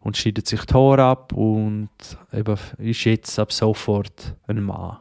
[0.01, 1.91] unterscheidet sich die Haare ab und
[2.33, 4.99] eben ist jetzt ab sofort ein Mann.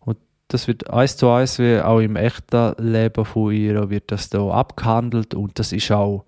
[0.00, 0.18] Und
[0.48, 4.48] das wird eins zu eins wie auch im echten Leben von ihr wird das da
[4.50, 6.24] abgehandelt und das ist auch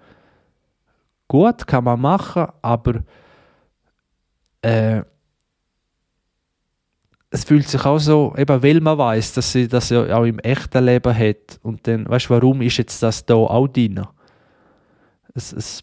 [1.28, 3.02] gut, kann man machen, aber
[4.62, 5.02] äh,
[7.30, 10.38] es fühlt sich auch so, eben weil man weiß, dass sie das ja auch im
[10.40, 14.06] echten Leben hat und dann, weißt du, warum ist jetzt das da auch drin?
[15.34, 15.82] Es, es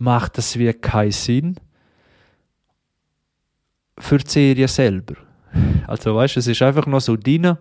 [0.00, 1.56] macht das wie keinen Sinn
[3.98, 5.14] für die Serie selber.
[5.86, 7.56] Also weißt du, es ist einfach noch so drin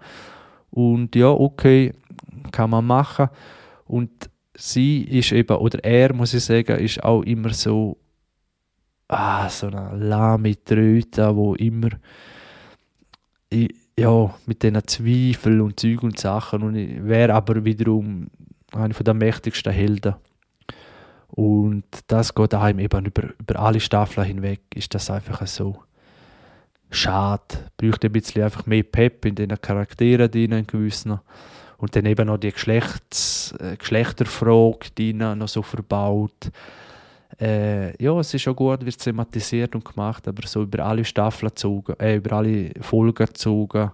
[0.70, 1.94] und ja, okay,
[2.52, 3.30] kann man machen.
[3.86, 4.12] Und
[4.56, 7.98] sie ist eben, oder er, muss ich sagen, ist auch immer so,
[9.08, 11.90] ah, so eine lahme Tröte, wo immer,
[13.54, 16.76] i- ja, mit diesen Zweifeln und Zeug und Sachen und
[17.08, 18.28] wäre aber wiederum
[18.74, 20.16] einer der mächtigsten Helden.
[21.30, 25.84] Und das geht einem eben über, über alle Staffeln hinweg, ist das einfach so
[26.90, 27.44] schade.
[27.76, 31.20] Braucht ein bisschen einfach mehr Pep in den Charakteren drin, in gewissen.
[31.78, 36.50] Und dann eben noch die Geschlechts, äh, Geschlechterfrage drin, noch so verbaut.
[37.40, 41.50] Äh, ja, es ist schon gut, wird thematisiert und gemacht, aber so über alle Staffeln
[41.50, 43.92] gezogen, äh, über alle Folgen gezogen.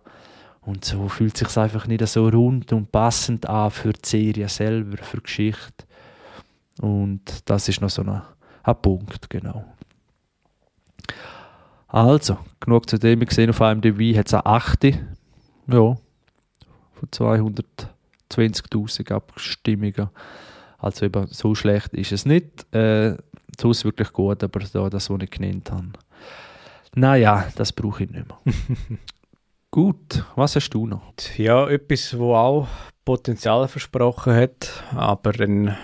[0.62, 4.98] Und so fühlt sich einfach nicht so rund und passend an für die Serie selber,
[4.98, 5.86] für die Geschichte.
[6.82, 8.21] Und das ist noch so ein,
[8.63, 9.65] ein Punkt, genau.
[11.88, 13.19] Also, genug zu dem.
[13.19, 14.86] Wir sehen auf IMDb hat es eine 8.
[15.67, 15.99] Ja, von
[17.11, 20.09] 220.000 Abstimmungen.
[20.80, 22.65] Also eben, so schlecht ist es nicht.
[22.74, 23.15] Äh,
[23.59, 25.93] so ist wirklich gut, aber da, das, was ich genannt habe.
[26.95, 28.38] Naja, das brauche ich nicht mehr.
[29.71, 31.13] Gut, was hast du noch?
[31.38, 32.67] Ja, etwas, wo auch
[33.05, 35.76] Potenzial versprochen hat, aber dann,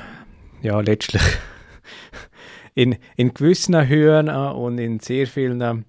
[0.62, 1.22] ja, letztlich
[2.76, 5.86] in, in gewissen Höhen äh, und in sehr vielen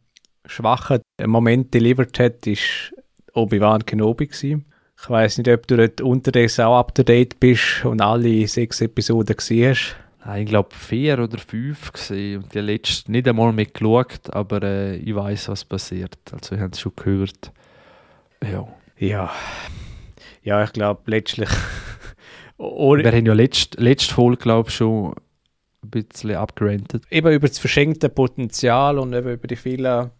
[0.47, 2.93] schwachen Momenten delivered hat, ist
[3.35, 4.67] Obi-Wan Kenobi gewesen.
[5.03, 8.81] Ich weiß nicht, ob du dort unterdessen auch up to date bist und alle sechs
[8.81, 9.97] Episoden gesehen hast.
[10.25, 14.63] Nein, Ich glaube vier oder fünf gesehen und die letzte nicht einmal mehr geschaut, aber
[14.63, 16.19] äh, ich weiß, was passiert.
[16.33, 17.53] Also ich habe es schon gehört.
[18.43, 18.69] Ja.
[18.99, 19.31] Ja,
[20.43, 21.49] ja, ich glaube letztlich.
[22.61, 25.15] Ohne, Wir haben ja letzte, letzte Folge, glaube ich, schon
[25.83, 27.05] ein bisschen abgerantet.
[27.11, 30.11] eben über das verschenkte Potenzial und eben über die vielen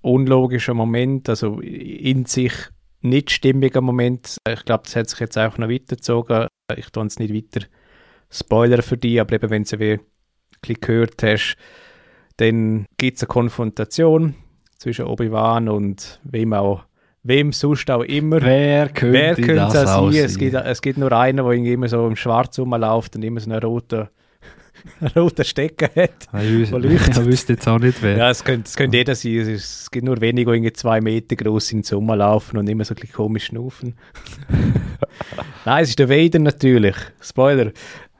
[0.00, 2.52] unlogischen Momente, also in sich
[3.00, 4.38] nicht stimmigen Momente.
[4.48, 6.48] Ich glaube, das hat sich jetzt auch noch weitergezogen.
[6.74, 7.66] Ich tue es nicht weiter
[8.30, 10.00] Spoiler für dich, aber eben, wenn du wie
[10.74, 11.56] gehört hast,
[12.38, 14.34] dann gibt es eine Konfrontation
[14.78, 16.84] zwischen Obi-Wan und wem auch
[17.24, 18.40] wem sonst auch immer.
[18.40, 20.24] Wer könnte, Wer könnte das, das auch sein?
[20.24, 23.50] Es gibt, es gibt nur einen, der immer so im Schwarz rumläuft und immer so
[23.50, 24.08] einen roten,
[25.16, 26.28] roten Stecker hat.
[26.40, 28.18] Ich, wüsste jetzt auch nicht wer.
[28.18, 29.38] Ja, es könnte, es könnte jeder sein.
[29.48, 32.84] Es, gibt nur wenige, die irgendwie zwei Meter groß in den Sommer laufen und immer
[32.84, 33.94] so ein bisschen komisch schnaufen.
[35.64, 36.96] Nein, es ist der Vader natürlich.
[37.20, 37.72] Spoiler.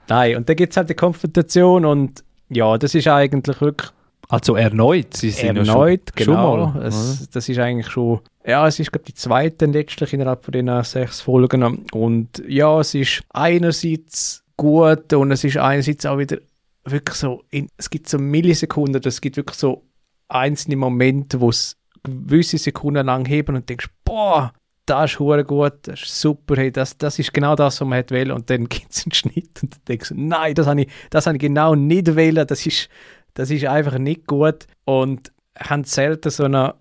[0.09, 3.91] Nein, und dann gibt es halt die Konfrontation und ja, das ist eigentlich wirklich
[4.29, 6.73] Also erneut, sie sind erneut, ja schon, genau.
[6.73, 6.87] schon mal.
[6.87, 10.83] es, das ist eigentlich schon, ja, es ist glaube die zweite letztlich innerhalb von den
[10.83, 11.63] sechs Folgen
[11.93, 16.39] und ja, es ist einerseits gut und es ist einerseits auch wieder
[16.85, 19.83] wirklich so, in, es gibt so Millisekunden, es gibt wirklich so
[20.29, 24.53] einzelne Momente, wo es gewisse Sekunden lang heben und denkst, boah,
[24.87, 27.99] das ist hure gut, das ist super, hey, das, das ist genau das, was man
[27.99, 30.83] hat wollen und dann gibt es einen Schnitt und dann denkst du, nein, das habe
[30.83, 32.89] ich, das habe ich genau nicht wollen, das ist,
[33.35, 34.67] das ist einfach nicht gut.
[34.85, 36.75] Und haben selten so eine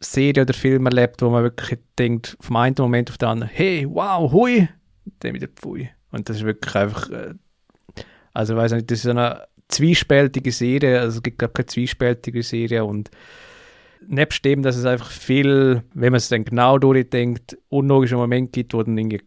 [0.00, 3.86] Serie oder Film erlebt, wo man wirklich denkt, vom einen Moment auf den anderen, hey,
[3.88, 4.68] wow, hui,
[5.04, 5.90] und dann wieder pfui.
[6.10, 7.34] Und das ist wirklich einfach, äh,
[8.32, 11.66] also ich weiß nicht, das ist so eine zwiespältige Serie, also es gibt glaube keine
[11.66, 12.84] zwiespältige Serie.
[12.84, 13.10] Und
[14.06, 18.74] nebst dem, dass es einfach viel, wenn man es dann genau durchdenkt, unlogische Momente gibt,
[18.74, 19.22] wo dann irgendwie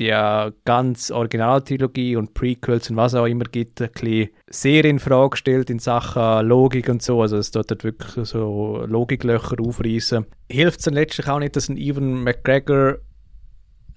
[0.00, 4.98] die äh, ganz Originaltrilogie und Prequels und was auch immer gibt, ein bisschen sehr in
[4.98, 7.20] Frage stellt in Sachen Logik und so.
[7.20, 10.26] Also es dort wirklich so Logiklöcher aufreißen.
[10.48, 12.96] Hilft es dann letztlich auch nicht, dass ein Ewan McGregor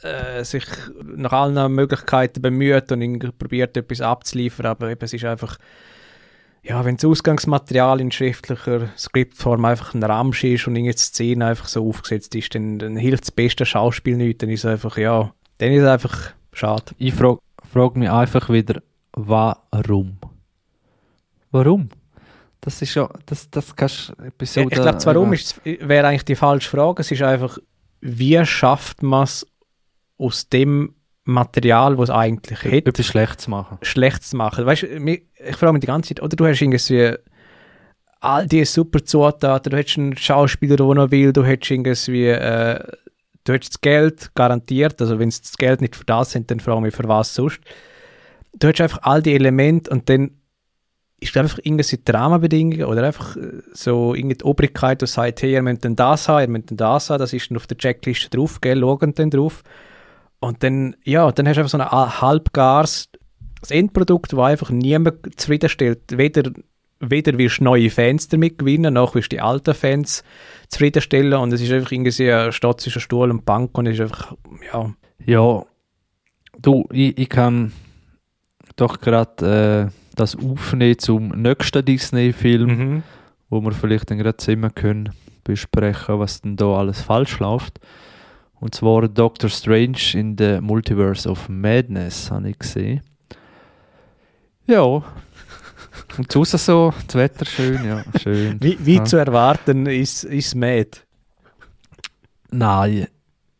[0.02, 0.66] äh, sich
[1.02, 5.58] nach allen Möglichkeiten bemüht und probiert, etwas abzuliefern, aber eben, es ist einfach
[6.66, 11.48] ja, wenn das Ausgangsmaterial in schriftlicher Skriptform einfach ein Ramsch ist und irgendwie die Szene
[11.48, 14.98] einfach so aufgesetzt ist, dann, dann hilft das beste Schauspiel nicht, dann ist es einfach,
[14.98, 15.34] ja,
[15.64, 16.94] dann ist es einfach schade.
[16.98, 17.40] Ich frage
[17.72, 18.82] frag mich einfach wieder,
[19.14, 20.18] warum?
[21.52, 21.90] Warum?
[22.62, 24.68] Das ist ja, das, das kannst du Ja, Episode...
[24.72, 27.02] ich glaube, warum ist, wäre eigentlich die falsche Frage.
[27.02, 27.58] Es ist einfach,
[28.02, 29.46] wie schafft man es
[30.18, 30.96] aus dem
[31.26, 33.78] Material, das es eigentlich hat, etwas Schlechtes machen.
[33.82, 34.66] schlecht zu machen.
[34.66, 37.16] Weißt ich frage mich die ganze Zeit, oder du hast irgendwie
[38.20, 42.80] all diese super Zutaten, du hättest einen Schauspieler, der noch will, du hättest irgendwie, äh,
[43.44, 46.60] du hättest das Geld garantiert, also wenn es das Geld nicht für das sind, dann
[46.60, 47.60] frage ich mich, für was sonst.
[48.54, 50.32] Du hättest einfach all die Elemente und dann
[51.20, 55.86] ist einfach irgendwelche Dramabedingungen oder einfach äh, so irgendeine Obrigkeit, die sagt, hey, ihr müsst
[55.86, 58.62] dann das haben, ihr müsst dann das haben, das ist dann auf der Checkliste drauf,
[58.62, 59.64] gell, schauen dann drauf.
[60.40, 63.10] Und dann, ja, dann hast du einfach so ein halbgares
[63.70, 66.18] Endprodukt, das einfach niemand zufriedenstellt.
[66.18, 66.52] Weder,
[67.10, 70.24] weder wirst du neue Fans damit gewinnen, noch wirst du die alten Fans
[70.68, 71.34] zufriedenstellen.
[71.34, 74.36] Und es ist einfach irgendwie ein statischer Stuhl und Bank und es ist einfach,
[74.72, 74.94] ja,
[75.26, 75.64] Ja,
[76.60, 77.72] du, ich, ich kann
[78.76, 83.04] doch gerade äh, das aufnehmen zum nächsten Disney-Film, mhm.
[83.50, 85.12] wo wir vielleicht dann gerade zusammen können
[85.44, 87.80] besprechen, was denn da alles falsch läuft.
[88.60, 93.02] Und zwar Doctor Strange in the Multiverse of Madness habe ich gesehen.
[94.66, 95.04] Ja.
[96.18, 98.58] Und sonst so, das Wetter schön, ja, schön.
[98.62, 99.06] wie, wie ja.
[99.06, 100.90] zu erwarten ist, ist Mad.
[102.52, 103.08] Nein.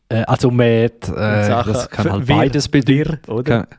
[0.10, 3.20] Äh, also Mad, äh, das kann halt wir- beides bedeuten.
[3.26, 3.66] wir, oder?
[3.66, 3.78] Kann,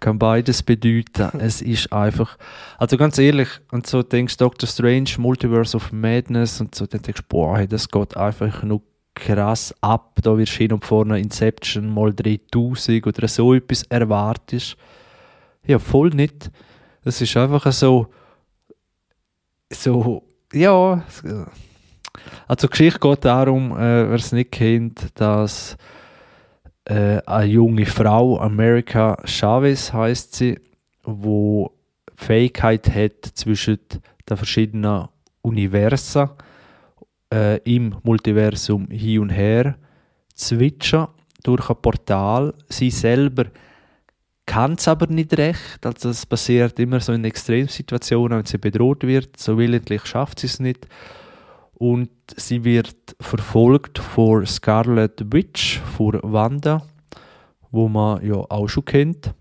[0.00, 1.40] kann beides bedeuten.
[1.40, 2.36] es ist einfach,
[2.78, 7.22] also ganz ehrlich, und so denkst Doctor Strange, Multiverse of Madness und so, dann denkst
[7.22, 8.82] du, boah, hey, das geht einfach nur
[9.14, 10.18] krass ab.
[10.22, 14.76] Da wirst du hin und vorne Inception mal 3000 oder so etwas erwartest.
[15.66, 16.50] Ja, voll nicht.
[17.08, 18.08] Es ist einfach so,
[19.72, 21.02] so, ja,
[22.46, 25.78] also die Geschichte geht darum, äh, wer es nicht kennt, dass
[26.84, 30.60] äh, eine junge Frau, America Chavez heißt sie,
[31.02, 31.72] wo
[32.14, 33.78] Fähigkeit hat, zwischen
[34.28, 35.08] den verschiedenen
[35.40, 36.28] Universen
[37.32, 39.76] äh, im Multiversum hin und her
[40.34, 41.06] zu switchen
[41.42, 42.52] durch ein Portal.
[42.68, 43.46] Sie selber
[44.48, 45.84] kann es aber nicht recht.
[45.84, 49.36] Also es passiert immer so in Extremsituationen, wenn sie bedroht wird.
[49.36, 50.88] So willentlich schafft sie es nicht.
[51.74, 56.82] Und sie wird verfolgt von Scarlet Witch, von Wanda,
[57.70, 59.34] wo man ja auch schon kennt.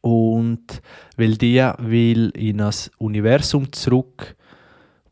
[0.00, 0.80] Und
[1.16, 4.36] weil die will in ein Universum zurück,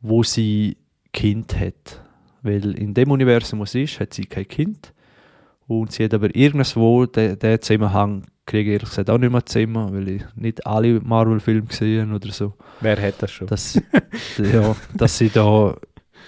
[0.01, 0.77] wo sie
[1.13, 2.03] Kind hat.
[2.43, 4.95] Weil in dem Universum, wo sie ist, hat sie kein Kind.
[5.69, 9.45] Und sie hat aber irgendwo den, den Zusammenhang kriege ich ehrlich gesagt auch nicht mehr
[9.45, 12.55] zusammen, weil ich nicht alle Marvel-Filme gesehen oder so.
[12.81, 13.47] Wer hat das schon?
[13.47, 13.75] Dass,
[14.39, 15.77] ja, dass sie da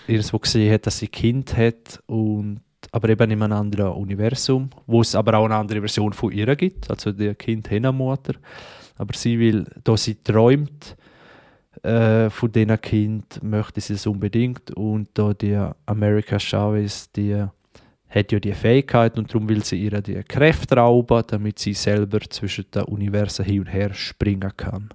[0.06, 2.60] irgendwo gesehen hat, dass sie Kind hat und
[2.92, 6.54] aber eben in einem anderen Universum, wo es aber auch eine andere Version von ihr
[6.56, 8.34] gibt, also der Kind hat eine Mutter,
[8.96, 10.96] aber sie will, da sie träumt,
[11.82, 17.46] äh, von diesen Kind möchte sie es unbedingt und da die America Chavez, die
[18.10, 22.20] hat ja die Fähigkeit und darum will sie ihr die Kräfte rauben, damit sie selber
[22.28, 24.90] zwischen den Universen hin und her springen kann.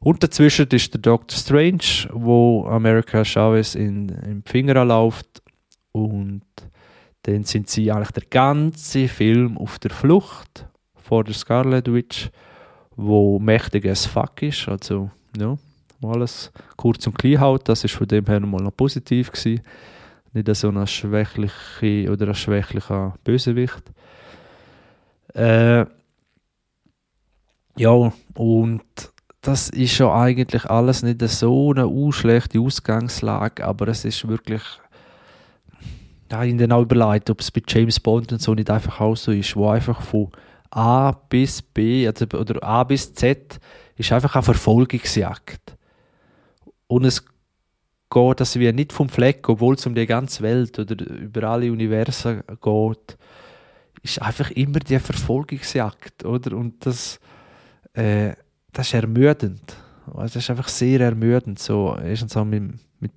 [0.00, 5.42] Und dazwischen ist der Doctor Strange, wo America Chavez in, die Finger läuft
[5.92, 6.42] und
[7.22, 12.30] dann sind sie eigentlich der ganze Film auf der Flucht vor der Scarlet Witch,
[12.96, 15.56] wo mächtig as fuck ist, also ja,
[16.02, 19.60] alles kurz und klein hält, das ist von dem her mal noch positiv gewesen.
[20.32, 23.82] Nicht so eine schwächliche oder ein schwächlicher Bösewicht.
[25.34, 25.86] Äh,
[27.76, 28.82] ja, und
[29.40, 34.62] das ist schon eigentlich alles nicht so eine schlechte Ausgangslage, aber es ist wirklich
[36.30, 39.16] ja, ich dann auch überlegt, ob es bei James Bond und so nicht einfach auch
[39.16, 40.30] so ist, wo einfach von
[40.70, 43.58] A bis B also, oder A bis Z
[43.96, 45.76] ist einfach eine Verfolgungsjagd.
[46.86, 47.24] Und es
[48.10, 51.70] geht, dass wir nicht vom Fleck, obwohl es um die ganze Welt oder über alle
[51.70, 53.16] Universen geht,
[54.02, 56.56] ist einfach immer die Verfolgungsjagd, oder?
[56.56, 57.20] Und das,
[57.92, 58.32] äh,
[58.72, 59.76] das ist ermüdend.
[60.06, 61.58] Also das ist einfach sehr ermüdend.
[61.58, 63.12] So, erstens auch mit, mit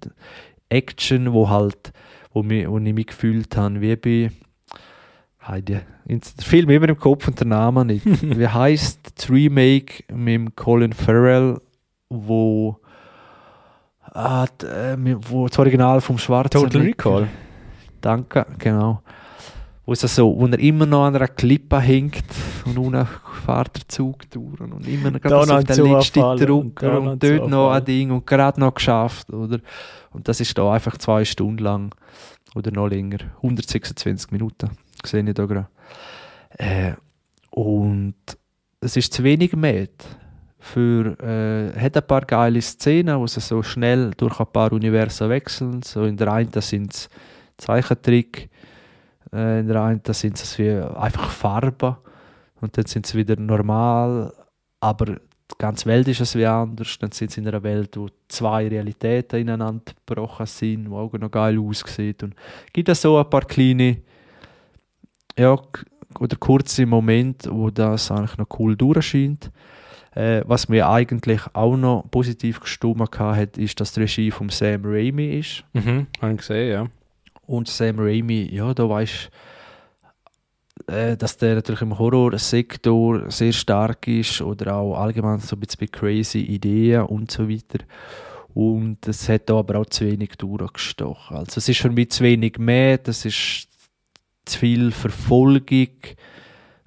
[0.70, 1.94] Action, wo halt
[2.34, 4.32] wo, mich, wo ich mich gefühlt habe, wie bei
[5.48, 5.80] Heidi.
[6.06, 8.06] Der Film immer im Kopf und der Name nicht.
[8.38, 11.60] wie heißt das Remake mit Colin Farrell,
[12.10, 12.78] wo,
[14.14, 14.97] ah, äh,
[15.28, 17.28] wo das Original vom Schwarzen Total Recall.
[18.01, 19.01] Danke, genau.
[19.86, 22.24] Wo, es so, wo er immer noch an einer Klippe hängt
[22.66, 23.05] und unten
[23.45, 27.24] fährt der Zug durch und immer noch da so auf den letzten Drucker und, und,
[27.24, 29.59] dort noch ein Ding und gerade noch geschafft, oder?
[30.11, 31.93] Und das ist da einfach zwei Stunden lang
[32.55, 33.18] oder noch länger.
[33.38, 34.70] 126 Minuten.
[35.05, 35.68] Sehe ich da gerade.
[36.57, 36.93] Äh,
[37.49, 38.16] und
[38.80, 40.05] es ist zu wenig Met.
[40.66, 45.30] Für, äh, hat ein paar geile Szenen, wo sie so schnell durch ein paar Universen
[45.30, 45.82] wechseln.
[45.84, 47.09] So in der einen sind es
[47.57, 48.49] Zeichentrick,
[49.34, 51.97] äh, in der einen sind es einfach Farben
[52.61, 54.34] und dann sind sie wieder normal.
[54.80, 56.97] Aber die ganze Welt ist es wie anders.
[56.97, 61.30] Dann sind sie in einer Welt, wo zwei Realitäten ineinander gebrochen sind, wo auch noch
[61.30, 62.24] geil aussieht.
[62.24, 62.36] Und
[62.72, 63.97] gibt so ein paar kleine,
[65.38, 65.57] ja,
[66.20, 69.51] oder kurze Momente, wo das eigentlich noch cool durchscheint.
[70.16, 74.82] Äh, was mir eigentlich auch noch positiv gestimmt hat, ist, dass die Regie von Sam
[74.86, 75.64] Raimi ist.
[75.74, 76.88] Mhm, habe ich gesehen, ja.
[77.45, 79.32] Und Sam Raimi, ja, da weißt
[80.88, 85.91] äh, dass der natürlich im Horrorsektor sehr stark ist oder auch allgemein so ein bisschen
[85.91, 87.86] crazy Ideen und so weiter.
[88.53, 91.38] Und es hat da aber auch zu wenig durchgestochen.
[91.38, 93.68] Also es ist für mich zu wenig mehr, das ist
[94.45, 95.89] zu viel Verfolgung,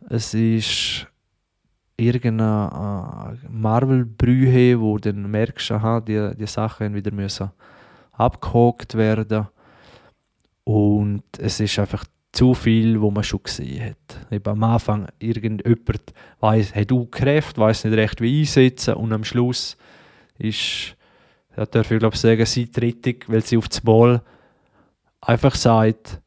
[0.08, 1.06] es ist
[1.96, 7.50] irgendeine äh, Marvel-Brühe, wo du dann merkst, aha, die, die Sachen wieder müssen
[8.12, 9.48] abgehakt werden.
[10.64, 14.30] Und es ist einfach zu viel, wo man schon gesehen hat.
[14.30, 19.24] Eben am Anfang irgendjemand weiss, hat auch Kräfte, weiß nicht recht wie einsetzen und am
[19.24, 19.76] Schluss
[20.38, 20.96] ist,
[21.54, 24.20] da darf ich glaube sagen, sie Rettung, weil sie auf das Ball
[25.22, 26.20] einfach sagt,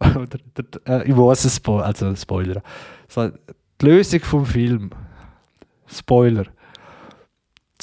[0.00, 2.62] äh, ich weiß es, also Spoiler,
[3.16, 4.90] die Lösung vom Film,
[5.90, 6.44] Spoiler,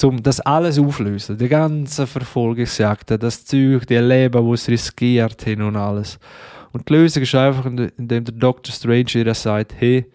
[0.02, 5.62] um das alles auflösen, die ganze Verfolgungsjagd, das Zeug, die Leben, wo es riskiert hin
[5.62, 6.18] und alles.
[6.72, 8.72] Und die Lösung ist einfach, indem der Dr.
[8.72, 10.06] Strange ihr sagt, hey,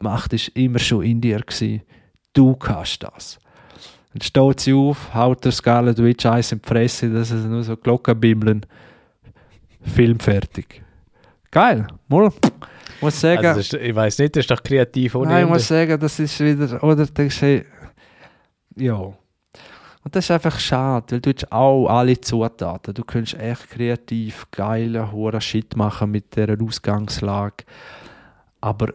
[0.00, 1.82] Macht ist immer schon in dir gewesen.
[2.32, 3.38] Du kannst das.
[4.12, 7.64] Dann steht sie auf, haut der Scarlet Witch Eis in die Fresse, dass es nur
[7.64, 8.64] so Glocken bimmeln.
[9.82, 10.82] Film fertig.
[11.50, 12.30] Geil, mal.
[13.00, 13.46] Muss sagen.
[13.46, 16.18] Also ist, ich weiß nicht, das ist doch kreativ ohne Nein, ich muss sagen, das
[16.18, 17.64] ist wieder, oder denkst du,
[18.76, 18.94] ja.
[20.04, 22.94] Und das ist einfach schade, weil du hast auch alle Zutaten.
[22.94, 27.64] Du könntest echt kreativ geile, hohe Shit machen mit dieser Ausgangslage.
[28.60, 28.94] Aber,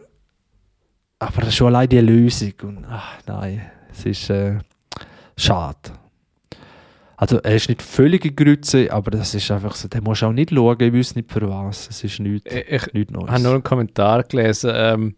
[1.18, 2.52] aber schon allein die Lösung.
[2.62, 4.58] Und, ach, nein, es ist äh,
[5.36, 5.92] schade.
[7.24, 10.30] Also er ist nicht völlig in Grütze, aber das ist einfach so, der muss auch
[10.30, 11.88] nicht schauen, ich weiß nicht für was.
[11.88, 13.24] Es ist nichts, ich, nichts Neues.
[13.24, 15.16] Ich habe nur einen Kommentar gelesen, ähm,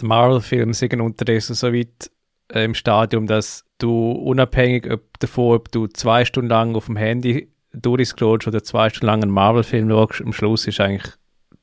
[0.00, 2.10] die Marvel-Filme sind unterdessen so weit
[2.50, 6.96] äh, im Stadium, dass du unabhängig ob davon, ob du zwei Stunden lang auf dem
[6.96, 11.12] Handy durchscrollst oder zwei Stunden lang einen Marvel-Film schaust, am Schluss ist eigentlich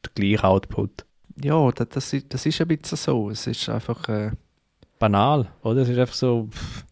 [0.06, 1.06] der gleiche Output.
[1.44, 3.32] Ja, das, das, ist, das ist ein bisschen so.
[3.32, 4.08] Es ist einfach...
[4.10, 4.30] Äh
[5.00, 5.82] Banal, oder?
[5.82, 6.50] Es ist einfach so...
[6.52, 6.86] Pff,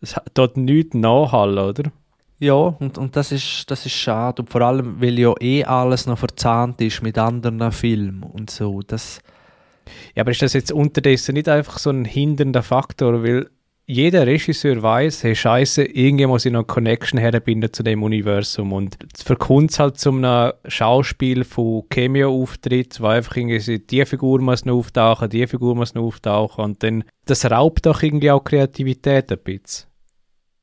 [0.00, 1.92] es hat nichts nachhallen, oder?
[2.38, 4.42] Ja, und, und das, ist, das ist schade.
[4.42, 8.82] Und vor allem, weil ja eh alles noch verzahnt ist mit anderen Filmen und so.
[8.82, 9.20] Das
[10.14, 13.48] ja, aber ist das jetzt unterdessen nicht einfach so ein hindernder Faktor, weil
[13.88, 18.72] jeder Regisseur weiß, hey Scheiße, irgendwie muss ich noch eine Connection herbinden zu dem Universum.
[18.72, 24.64] Und verkommt es halt zum einem Schauspiel von Cameo-Auftritt, wo einfach irgendwie die Figur muss
[24.64, 26.64] noch auftauchen, die Figur muss noch auftauchen.
[26.64, 29.88] Und dann, das raubt doch irgendwie auch Kreativität ein bisschen.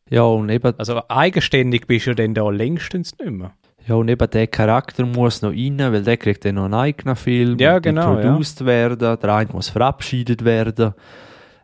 [0.10, 3.54] Ja, und eben, Also eigenständig bist du dann da längstens nicht mehr.
[3.88, 7.16] ja, und eben der Charakter muss noch rein, weil der kriegt dann noch einen eigenen
[7.16, 7.58] Film.
[7.58, 8.22] Ja, genau, ja.
[8.22, 10.94] produced werden, der eine muss verabschiedet werden,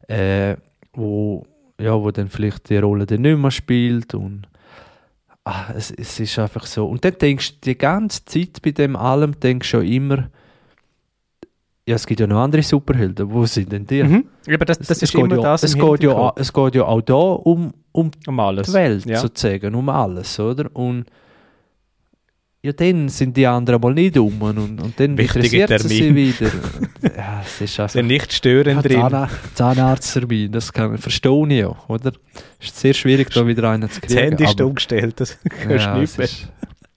[0.08, 0.56] äh,
[0.94, 1.46] wo,
[1.80, 4.48] ja, wo dann vielleicht die Rolle dann nicht mehr spielt und
[5.46, 6.88] ah, es, es ist einfach so.
[6.88, 10.30] Und dann denkst du die ganze Zeit bei dem allem, denkst du schon immer,
[11.88, 14.04] ja, es gibt ja noch andere Superhelden, wo sind denn die?
[14.04, 14.26] Mhm.
[14.48, 16.86] Aber das, das es, ist geht immer ja, das es, geht ja, es geht ja
[16.86, 18.68] auch da um, um um alles.
[18.68, 19.20] die Welt ja.
[19.20, 20.70] sozusagen, um alles, oder?
[20.76, 21.06] Und
[22.62, 26.00] ja, dann sind die anderen mal nicht um und, und dann Wichtige interessiert sie sie
[26.02, 26.16] Termin.
[26.16, 26.52] wieder.
[27.16, 27.94] ja, es ist einfach...
[27.94, 29.00] Der nicht störend drin.
[29.10, 32.12] Zahn Zahnarzttermin, das kann, verstehe ich ja, oder?
[32.60, 34.20] ist sehr schwierig, da wieder einen zu Das kriegen.
[34.22, 35.38] Handy ist umgestellt, das
[35.68, 36.26] du ja, nicht es mehr.
[36.26, 36.48] ist-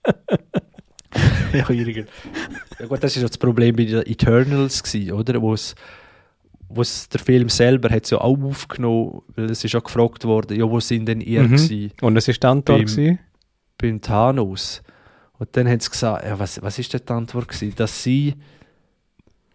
[1.52, 5.40] ja, ja gut, das ist ja das Problem bei den Eternals gewesen, oder?
[5.40, 5.74] Wo es
[6.74, 10.58] wo es der Film selber hat ja auch aufgenommen, weil es ist ja gefragt worden,
[10.58, 11.48] ja, wo sind denn ihr Mhm.
[11.50, 11.92] gewesen?
[12.00, 13.18] Und das ist die Antwort Beim- gewesen?
[13.76, 14.82] beim Thanos.
[15.43, 17.74] Und dann haben sie gesagt, ja, was, was ist denn die Antwort gewesen?
[17.74, 18.34] Dass sie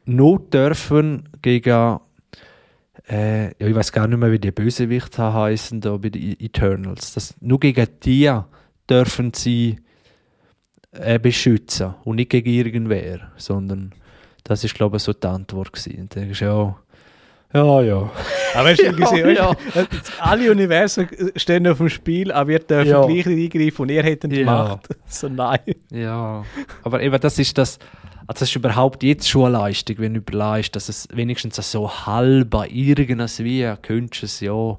[0.04, 2.00] nur dürfen gegen,
[3.08, 7.14] äh, ja, ich weiß gar nicht mehr, wie die Bösewicht heißen da bei den Eternals.
[7.14, 8.38] Das, nur gegen die
[8.90, 9.80] dürfen sie
[10.92, 13.94] äh, beschützen und nicht gegen irgendwer, sondern
[14.44, 16.02] das ist glaube ich so die Antwort gewesen.
[16.02, 16.78] Und dann ja,
[17.54, 18.10] ja, ja.
[18.56, 19.56] Aber hast du gesehen, ja.
[20.20, 23.06] alle Universen stehen auf dem Spiel, aber wir dürfen Ja.
[23.06, 24.46] gleich nicht eingreifen und ihr hättet die Ja.
[24.46, 24.88] Macht.
[25.08, 25.60] So nein.
[25.92, 26.44] Ja,
[26.84, 27.80] aber eben das ist das,
[28.28, 31.90] also das ist überhaupt jetzt schon eine Leistung, wenn du überlegst, dass es wenigstens so
[32.06, 34.78] halb bei irgendwas wie, könntest du es ja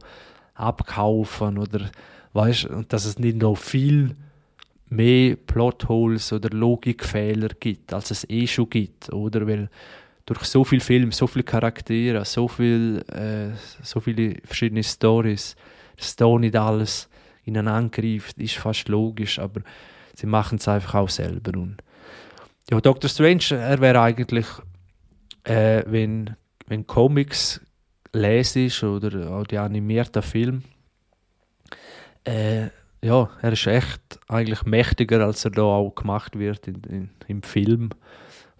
[0.54, 1.90] abkaufen oder
[2.32, 4.16] weißt und dass es nicht noch viel
[4.90, 9.46] mehr Plotholes oder Logikfehler gibt, als es eh schon gibt, oder?
[9.46, 9.68] Weil
[10.28, 15.56] durch so viel Film, so viele Charaktere, so, viel, äh, so viele verschiedene Stories,
[15.96, 17.08] dass da nicht alles
[17.44, 19.62] ineinander greift, ist fast logisch, aber
[20.14, 21.58] sie machen es einfach auch selber.
[21.58, 21.78] Und
[22.70, 24.46] ja, Doctor Strange, er wäre eigentlich,
[25.44, 27.62] äh, wenn, wenn Comics
[28.12, 30.60] lesest oder auch die animierten Filme,
[32.24, 32.66] äh,
[33.00, 37.42] ja, er ist echt eigentlich mächtiger, als er da auch gemacht wird in, in, im
[37.42, 37.90] Film.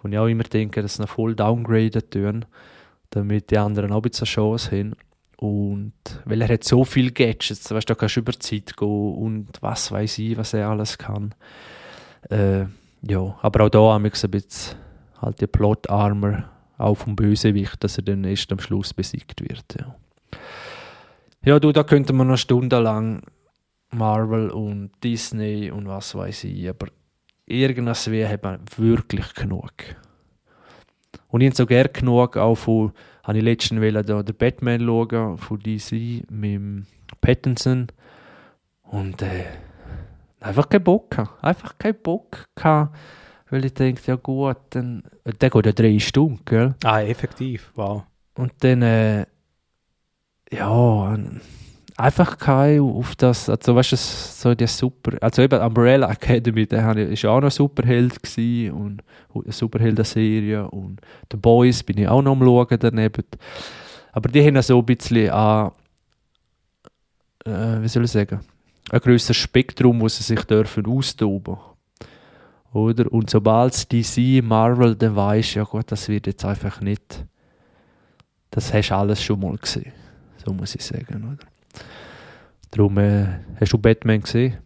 [0.03, 2.45] Und ich auch immer denke, dass sie voll downgraden tun,
[3.11, 4.95] damit die anderen auch ein bisschen Chance haben.
[5.39, 5.93] Und
[6.25, 9.49] weil er hat so viele Gadgets, weißt da kannst du über die Zeit gehen und
[9.61, 11.35] was weiß ich, was er alles kann.
[12.29, 12.65] Äh,
[13.03, 14.79] ja, aber auch da haben wir ein bisschen
[15.21, 16.45] halt die Plot-Armor
[16.77, 19.77] auch vom Bösewicht, dass er dann erst am Schluss besiegt wird.
[19.79, 19.97] Ja,
[21.45, 23.23] ja du, da könnte man noch stundenlang
[23.91, 26.89] Marvel und Disney und was weiß ich, aber
[27.49, 29.73] irgendwas wie hat man wirklich genug.
[31.29, 32.93] Und ich habe so gerne genug auch von,
[33.23, 36.87] habe ich letztens wollen, den Batman schauen, von DC mit
[37.21, 37.89] Pattinson
[38.85, 39.45] und äh,
[40.41, 41.45] einfach keinen Bock gehabt.
[41.45, 42.97] Einfach keinen Bock gehabt,
[43.51, 46.75] weil ich denke, ja gut, dann, der geht ja drei Stunden, gell?
[46.85, 48.05] Ah, effektiv, wow.
[48.35, 49.27] Und dann, äh,
[50.51, 51.19] ja,
[51.99, 56.97] einfach kein auf das, also weißt du, so der Super, also eben Umbrella Academy, der
[56.97, 59.03] ja auch noch Superheld gewesen und
[59.35, 63.25] eine Superhelden-Serie und The Boys bin ich auch noch am schauen daneben.
[64.13, 65.73] Aber die haben so ein bisschen an,
[67.45, 68.41] äh, wie soll ich sagen,
[68.91, 71.57] ein grösseres Spektrum, wo sie sich dürfen austoben
[72.73, 73.11] oder?
[73.13, 77.25] Und sobald es DC, Marvel, dann weisst ja gut, das wird jetzt einfach nicht,
[78.51, 79.93] das hast du alles schon mal gesehen.
[80.45, 81.58] So muss ich sagen, oder?
[82.71, 83.27] Darum, äh,
[83.61, 84.59] hast du Batman gesehen?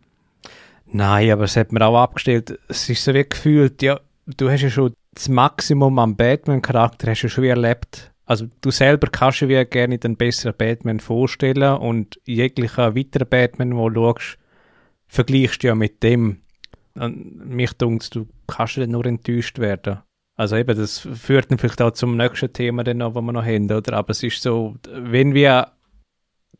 [0.86, 4.62] Nein, aber es hat mir auch abgestellt, es ist so wie gefühlt, ja, du hast
[4.62, 8.10] ja schon das Maximum am Batman-Charakter hast schon erlebt.
[8.24, 13.76] Also du selber kannst dir wie gerne den besseren Batman vorstellen und jeglicher weiterer Batman,
[13.76, 14.38] wo du schaust,
[15.06, 16.38] vergleichst du ja mit dem.
[16.94, 19.98] Und mich dunkt, du kannst dann nur enttäuscht werden.
[20.36, 23.92] Also eben, das führt dann vielleicht auch zum nächsten Thema, was wir noch haben, oder?
[23.94, 25.72] Aber es ist so, wenn wir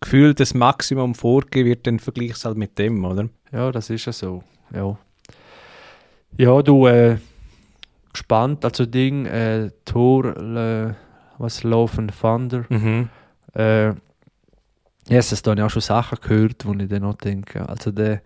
[0.03, 3.29] gefühlt das Maximum vorgegeben wird, dann vergleichst du halt mit dem, oder?
[3.51, 4.43] Ja, das ist ja so.
[4.75, 4.99] Ja,
[6.37, 7.17] ja du, äh,
[8.13, 10.95] gespannt, also Ding, äh, Thor, äh,
[11.39, 12.65] was Love and Thunder.
[12.69, 13.09] Mhm.
[13.55, 13.89] Äh,
[15.09, 17.69] ja, es ist dann ja auch schon Sachen gehört, wo ich dann noch denke.
[17.69, 18.23] Also der,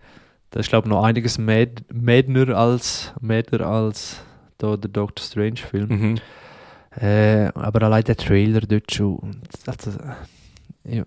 [0.53, 4.17] der ist glaube ich noch einiges mädner als mäder als
[4.57, 5.89] da der Doctor Strange Film.
[5.89, 6.15] Mhm.
[6.99, 9.41] Äh, aber allein der Trailer dort schon.
[9.65, 9.91] Also,
[10.83, 11.03] ja,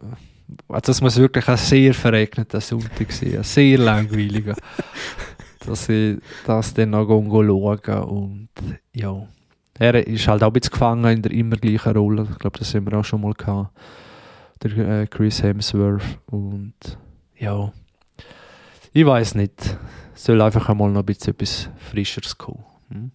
[0.68, 4.54] Also es muss wirklich ein sehr verregneter Sonntag sein, ein sehr langweiliger.
[5.66, 8.48] dass ich das dann noch schauen und
[8.94, 9.26] ja.
[9.78, 12.26] Er ist halt auch ein bisschen gefangen in der immer gleichen Rolle.
[12.30, 13.70] Ich glaube, das haben wir auch schon mal gehabt.
[14.62, 16.74] Der äh, Chris Hemsworth und
[17.38, 17.72] ja.
[18.92, 19.78] Ich weiß nicht.
[20.14, 22.64] Soll einfach einmal noch ein bisschen etwas Frischeres kommen.
[22.90, 23.10] Hm?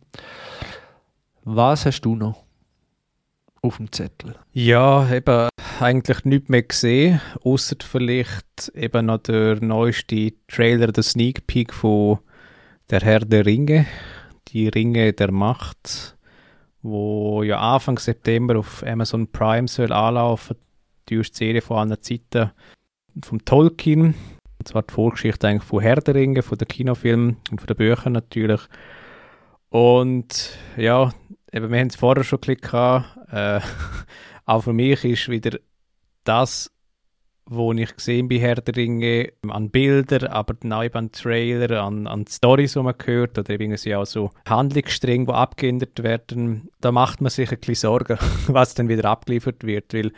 [1.43, 2.43] Was hast du noch
[3.61, 4.35] auf dem Zettel?
[4.53, 5.49] Ja, eben
[5.81, 12.19] eigentlich nichts mehr gesehen, außer vielleicht eben noch der neueste Trailer, der Sneak Peek von
[12.89, 13.85] Der Herr der Ringe,
[14.49, 16.17] die Ringe der Macht,
[16.81, 20.57] wo ja Anfang September auf Amazon Prime soll anlaufen,
[21.09, 22.51] die erste Serie von einer Zeiten
[23.23, 24.15] vom Tolkien,
[24.59, 27.77] und zwar die Vorgeschichte eigentlich von Herr der Ringe, von den Kinofilmen und von den
[27.77, 28.61] Büchern natürlich.
[29.69, 31.11] Und ja,
[31.51, 33.63] eben, wir haben es vorher schon ein
[34.45, 35.57] auch für mich ist wieder
[36.23, 36.71] das,
[37.47, 42.07] was ich gesehen bei Herr der Ringe, an Bildern, aber dann auch an Trailer, an,
[42.07, 47.21] an Storys, die man hört, oder irgendwie auch so Handlungsstränge, die abgeändert werden, da macht
[47.21, 48.17] man sich ein bisschen Sorgen,
[48.47, 50.11] was dann wieder abgeliefert wird, weil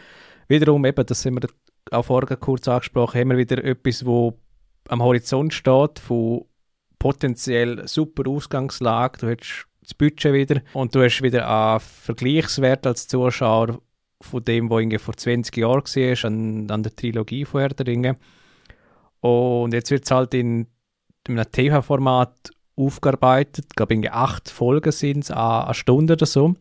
[0.47, 1.49] wiederum eben, das haben wir
[1.91, 4.39] auch vorher kurz angesprochen, haben wir wieder etwas, wo
[4.87, 6.45] am Horizont steht, von
[6.97, 13.07] potenziell super Ausgangslage, du hättest das Budget wieder und du hast wieder einen Vergleichswert als
[13.07, 13.81] Zuschauer
[14.21, 18.15] von dem, was vor 20 Jahren war, an, an der Trilogie von Herr der Ringe.
[19.19, 20.67] Und jetzt wird es halt in,
[21.27, 23.65] in einem TV-Format aufgearbeitet.
[23.69, 26.55] Ich glaube, irgendwie acht Folgen sind es, eine Stunde oder so.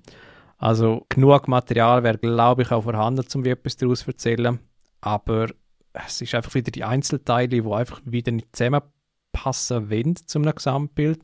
[0.59, 4.59] Also genug Material wäre, glaube ich, auch vorhanden, um etwas daraus zu erzählen.
[5.01, 5.49] Aber
[5.93, 11.21] es ist einfach wieder die Einzelteile, die einfach wieder nicht zusammenpassen wollen zu einem Gesamtbild.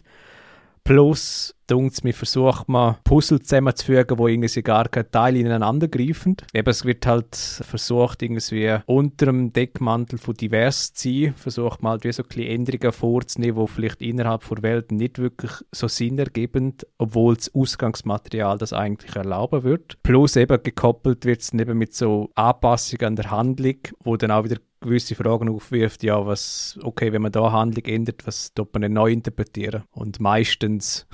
[0.84, 6.36] Plus, dunkt mir versucht man Puzzle zusammenzufügen, wo irgendwie gar keine Teile ineinander greifen.
[6.52, 11.92] Eben, es wird halt versucht, irgendwie unter dem Deckmantel von divers zu sein, versucht man
[11.92, 16.18] halt wie so ein Änderungen vorzunehmen, die vielleicht innerhalb der Welt nicht wirklich so Sinn
[16.18, 20.02] ergeben, obwohl das Ausgangsmaterial das eigentlich erlauben wird.
[20.02, 24.44] Plus eben gekoppelt wird es eben mit so Anpassungen an der Handlung, wo dann auch
[24.44, 28.82] wieder gewisse Fragen aufwirft, ja, was, okay, wenn man da Handlung ändert, was tut man
[28.82, 29.84] denn neu interpretieren?
[29.92, 31.06] Und meistens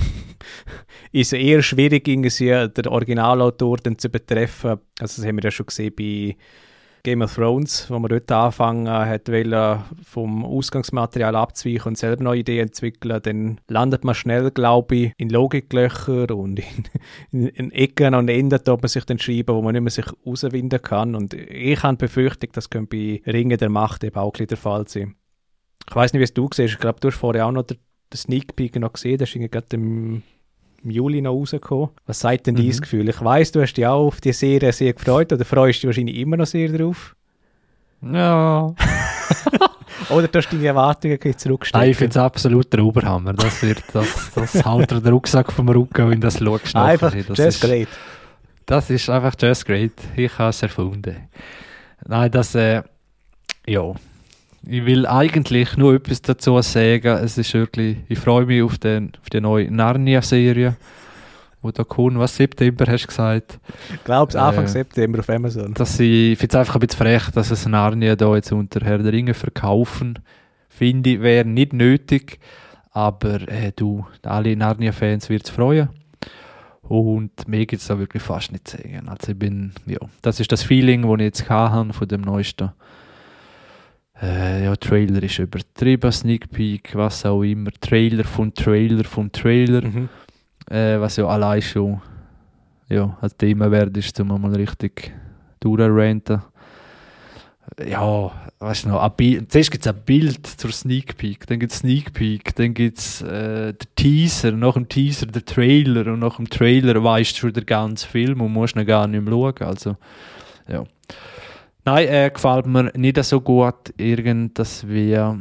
[1.12, 4.78] ist eher schwierig, irgendwie der Originalautor dann zu betreffen.
[5.00, 6.36] Also das haben wir ja schon gesehen bei
[7.02, 12.40] Game of Thrones, wo man dort anfangen hat, wollen, vom Ausgangsmaterial abzuweichen und selber neue
[12.40, 16.84] Ideen entwickeln, dann landet man schnell, glaube ich, in Logiklöcher und in,
[17.32, 20.06] in, in Ecken und Enden, da man sich dann schreiben, wo man nicht mehr sich
[20.26, 21.14] rauswinden kann.
[21.14, 25.14] Und ich habe Befürchtung, das könnte bei Ringen der Macht eben auch der Fall sein.
[25.88, 26.74] Ich weiß nicht, wie es du siehst.
[26.74, 27.78] Ich glaube, du hast vorher auch noch den,
[28.12, 29.18] den Sneak Peek noch gesehen.
[29.18, 30.22] Das ist gerade im
[30.84, 31.90] im Juli noch rausgekommen.
[32.06, 32.70] Was sagt denn mhm.
[32.70, 33.08] dein Gefühl?
[33.08, 36.16] Ich weiss, du hast dich auch auf die Serie sehr gefreut oder freust dich wahrscheinlich
[36.16, 37.14] immer noch sehr drauf?
[38.00, 38.74] Ja.
[40.10, 41.82] oder du hast deine Erwartungen zurückgestellt?
[41.82, 43.32] Nein, ich finde es absolut der Oberhammer.
[43.32, 46.76] Das, wird, das, das haut dir den Rucksack vom Rücken, wenn das schaust.
[46.76, 47.88] Einfach das Just ist, Great.
[48.66, 49.92] Das ist einfach Just Great.
[50.16, 51.28] Ich habe es erfunden.
[52.06, 52.82] Nein, das, äh,
[53.66, 53.92] ja,
[54.66, 57.18] ich will eigentlich nur etwas dazu sagen.
[57.18, 60.76] Es ist wirklich, ich freue mich auf, den, auf die neue Narnia-Serie,
[61.62, 62.18] wo da kommt.
[62.18, 63.58] Was, September hast du gesagt?
[63.94, 65.74] Ich glaube, äh, Anfang September auf Amazon.
[65.74, 68.84] Dass ich, ich finde es einfach ein bisschen frech, dass es Narnia da jetzt unter
[68.84, 70.18] Herr der Ringe verkaufen.
[70.68, 72.38] Finde ich, wäre nicht nötig.
[72.90, 75.88] Aber äh, du, alle Narnia-Fans wird es freuen.
[76.82, 79.08] Und mir gibt es da wirklich fast nicht zu sagen.
[79.08, 82.70] Also ich bin, ja, das ist das Feeling, das ich jetzt hatte von dem neuesten
[84.20, 89.82] äh, ja, Trailer ist übertrieben, Sneak Peek, was auch immer, Trailer von Trailer von Trailer,
[89.82, 90.08] mhm.
[90.70, 92.00] äh, was ja allein schon
[92.88, 95.12] ja, ein Thema wert ist, um mal richtig
[95.60, 96.42] durchzuranten.
[97.86, 101.60] Ja, weißt du noch, ein Bild, zuerst gibt es ein Bild zur Sneak Peek, dann
[101.60, 106.12] gibt es Sneak Peek, dann gibt es äh, den Teaser, nach dem Teaser der Trailer
[106.12, 109.22] und nach dem Trailer weißt du schon den ganzen Film und musst ihn gar nicht
[109.22, 109.54] mehr schauen.
[109.60, 109.96] Also,
[110.66, 110.84] ja.
[111.88, 115.38] Nein, äh, gefällt mir nicht so gut, irgend, dass wir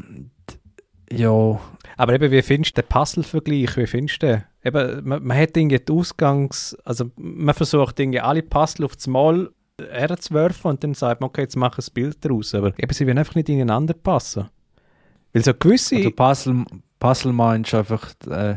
[1.11, 1.59] ja.
[1.97, 3.75] Aber eben, wie findest du den Puzzle-Vergleich?
[3.75, 4.43] Wie findest du den?
[4.63, 9.07] Eben, man, man hat irgendwie die Ausgangs-, also man versucht irgendwie alle Puzzle auf das
[9.07, 9.49] Mal
[9.91, 12.55] herzuwerfen und dann sagt man, okay, jetzt mache ich ein Bild daraus.
[12.55, 14.47] Aber eben, sie werden einfach nicht ineinander passen.
[15.33, 15.97] Weil so gewisse...
[15.97, 16.65] Also Puzzle,
[16.97, 18.13] Puzzle meinst du einfach...
[18.29, 18.55] Äh,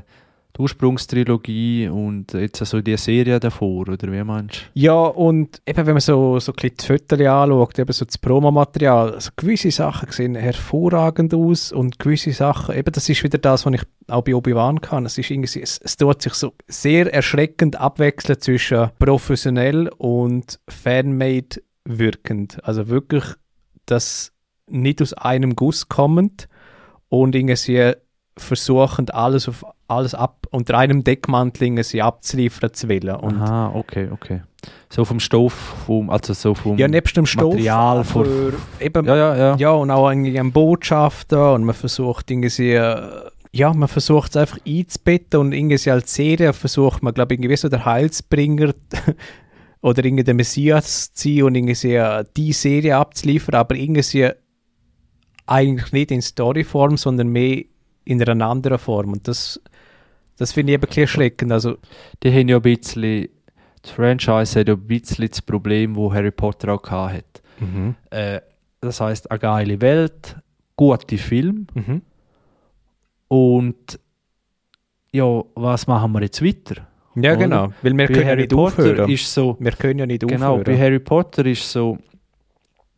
[0.57, 4.81] die Ursprungstrilogie und jetzt so die Serie davor, oder wie meinst du?
[4.81, 8.19] Ja, und eben wenn man so, so ein bisschen die Fotos anschaut, eben so das
[8.19, 13.67] Promomaterial, also gewisse Sachen sehen hervorragend aus und gewisse Sachen, eben das ist wieder das,
[13.67, 15.07] was ich auch bei Obi-Wan kann.
[15.07, 21.63] Es, ist irgendwie, es, es tut sich so sehr erschreckend abwechseln zwischen professionell und fanmade
[21.85, 22.63] wirkend.
[22.65, 23.25] Also wirklich
[23.87, 24.33] das
[24.67, 26.49] nicht aus einem Guss kommt
[27.09, 27.93] und irgendwie
[28.37, 33.17] versuchen, alles auf alles ab unter einem Deckmantel sie abzuliefern zu wollen.
[33.17, 34.43] Und Aha, okay, okay.
[34.91, 35.53] So vom Stoff,
[35.87, 39.57] vom, also so vom ja, nebst dem Stoff, Material, von, aber eben, ja, ja, ja.
[39.57, 44.37] ja, und auch irgendwie ein Botschafter und man versucht irgendwie, äh, ja, man versucht es
[44.37, 48.75] einfach einzubetten und irgendwie als Serie versucht man, glaube ich, irgendwie so der Heilsbringer
[49.81, 54.31] oder irgendwie der Messias zu sein und irgendwie äh, die Serie abzuliefern, aber irgendwie
[55.47, 57.65] eigentlich nicht in Storyform, sondern mehr
[58.05, 59.13] in einer anderen Form.
[59.13, 59.61] Und das,
[60.41, 61.53] das finde ich eben ein bisschen erschreckend.
[61.53, 61.77] Also,
[62.23, 63.29] Die haben ja ein bisschen,
[63.83, 67.25] das Franchise hat ja ein bisschen das Problem, wo Harry Potter auch hatte.
[67.61, 67.95] mhm.
[68.11, 68.41] Äh,
[68.81, 70.37] das heißt, eine geile Welt,
[70.77, 72.01] gute Film Mhm.
[73.29, 73.99] und
[75.13, 76.87] ja, was machen wir jetzt weiter?
[77.17, 77.37] Ja, Oder?
[77.37, 77.73] genau.
[77.83, 79.11] Weil wir Bei können ja Harry nicht Potter aufhören.
[79.11, 80.79] ist so, wir können ja nicht genau, bei aufhören.
[80.79, 81.99] Harry Potter ist so,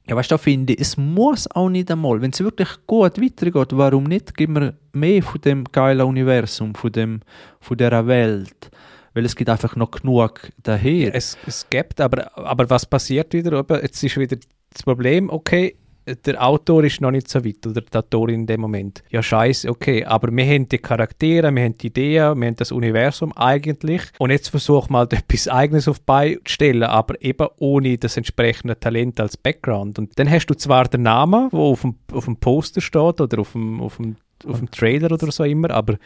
[0.06, 3.68] ja, weißt du, finde ich, es muss auch nicht einmal, wenn es wirklich gut weitergeht,
[3.72, 4.36] warum nicht?
[4.36, 7.20] Gib mir mehr von dem geilen Universum, von, dem,
[7.60, 8.70] von dieser Welt.
[9.14, 11.14] Weil es gibt einfach noch genug daher.
[11.14, 13.64] Es, es gibt, aber, aber was passiert wieder?
[13.82, 14.38] Jetzt ist wieder
[14.72, 15.76] das Problem, okay,
[16.06, 19.02] der Autor ist noch nicht so weit oder die Autorin in dem Moment.
[19.10, 22.72] Ja, scheiße, okay, aber wir haben die Charaktere, wir haben die Ideen, wir haben das
[22.72, 27.98] Universum eigentlich und jetzt versuch mal etwas Eigenes auf Beine zu stellen, aber eben ohne
[27.98, 29.98] das entsprechende Talent als Background.
[29.98, 33.38] Und dann hast du zwar den Namen, wo auf dem, auf dem Poster steht oder
[33.38, 34.16] auf dem, auf dem,
[34.46, 35.98] auf dem Trailer oder so immer, aber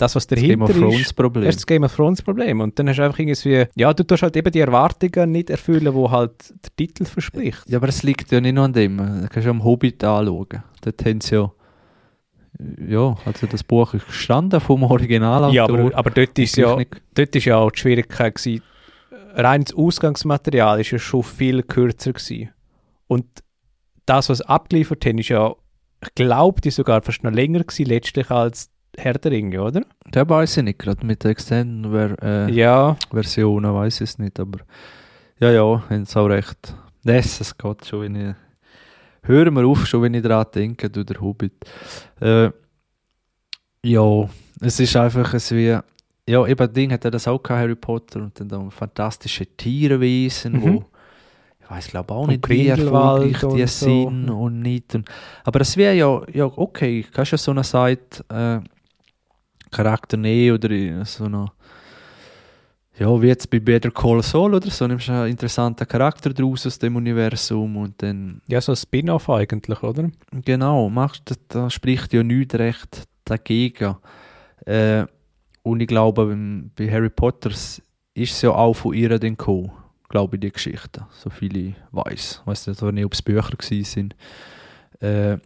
[0.00, 1.44] das, was das Game dahinter of Thrones ist, Problem.
[1.44, 2.60] das ist das Game of Thrones Problem.
[2.60, 5.92] Und dann hast du einfach irgendwie, ja, du tust halt eben die Erwartungen nicht erfüllen,
[5.94, 7.68] wo halt der Titel verspricht.
[7.68, 8.96] Ja, aber es liegt ja nicht nur an dem.
[8.96, 10.62] Du kannst ja am Hobbit anschauen.
[10.80, 11.50] Dort haben sie ja,
[12.88, 15.54] ja, also das Buch ist gestanden vom Originalautor.
[15.54, 16.76] Ja, aber, aber dort, ist ja,
[17.14, 18.62] dort ist ja auch die Schwierigkeit gewesen,
[19.34, 22.50] rein das Ausgangsmaterial ist ja schon viel kürzer gewesen.
[23.06, 23.26] Und
[24.06, 25.54] das, was abgeliefert haben, ist ja,
[26.02, 29.82] ich glaube, die sogar fast noch länger gewesen, letztlich als Herr der Ringe, oder?
[30.06, 34.18] Der weiß ich nicht, gerade mit der Extended Ver äh, Ja, Versionen weiß ich es
[34.18, 34.58] nicht, aber
[35.38, 36.74] ja, ja, haben sie auch recht.
[37.04, 38.34] Das, es geht schon, wenn ich,
[39.22, 41.54] hören wir auf, schon wenn ich daran denke, du der Hobbit.
[42.20, 42.50] Äh,
[43.84, 44.28] ja,
[44.60, 45.78] es ist einfach es wie,
[46.28, 50.52] ja, eben Ding hat er das auch gehabt, Harry Potter, und dann da fantastische Tierwesen,
[50.54, 50.62] Mhm.
[50.62, 50.84] wo
[51.62, 53.86] ich weiß glaube auch Und nicht, wie erfolgreich die und so.
[53.86, 54.94] sind und nicht.
[54.96, 55.08] Und,
[55.44, 58.60] aber es wäre ja, ja okay, kannst ja so eine Seite äh,
[59.82, 61.50] Charakter nehmen oder so eine
[63.00, 66.66] ja, wie jetzt bei Better Call Saul oder so, nimmst du einen interessanten Charakter draus
[66.66, 70.10] aus dem Universum und dann, ja, so ein Spin-off eigentlich, oder?
[70.44, 73.96] genau, machst du, da spricht ja nichts recht dagegen.
[74.66, 75.06] Äh,
[75.62, 76.36] und ich glaube,
[76.76, 79.72] bei Harry Potter ist es ja auch von ihr dann gekommen,
[80.10, 82.42] glaube ich, die Geschichte, so viel ich weiß.
[82.42, 84.14] Ich weiß nicht, ob es Bücher sind.
[85.00, 85.38] Äh,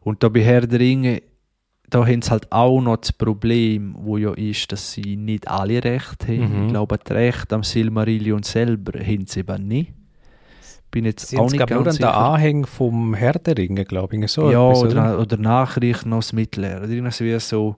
[0.00, 1.22] und da bei Herr der Ringe,
[1.90, 5.82] da haben sie halt auch noch das Problem, wo ja ist, dass sie nicht alle
[5.82, 6.60] Recht haben.
[6.60, 6.66] Mhm.
[6.66, 9.92] Ich glaube, das Recht am Silmarillion selber haben sie eben nicht.
[10.90, 12.16] Bin jetzt Sie auch nicht nur ganz an den sicher.
[12.16, 14.30] Anhäng vom Herr der Ringe, glaube ich.
[14.30, 16.86] So ja, etwas, oder, oder Nachrichten aus Mittelerde.
[16.86, 17.76] Irgendwas wie so,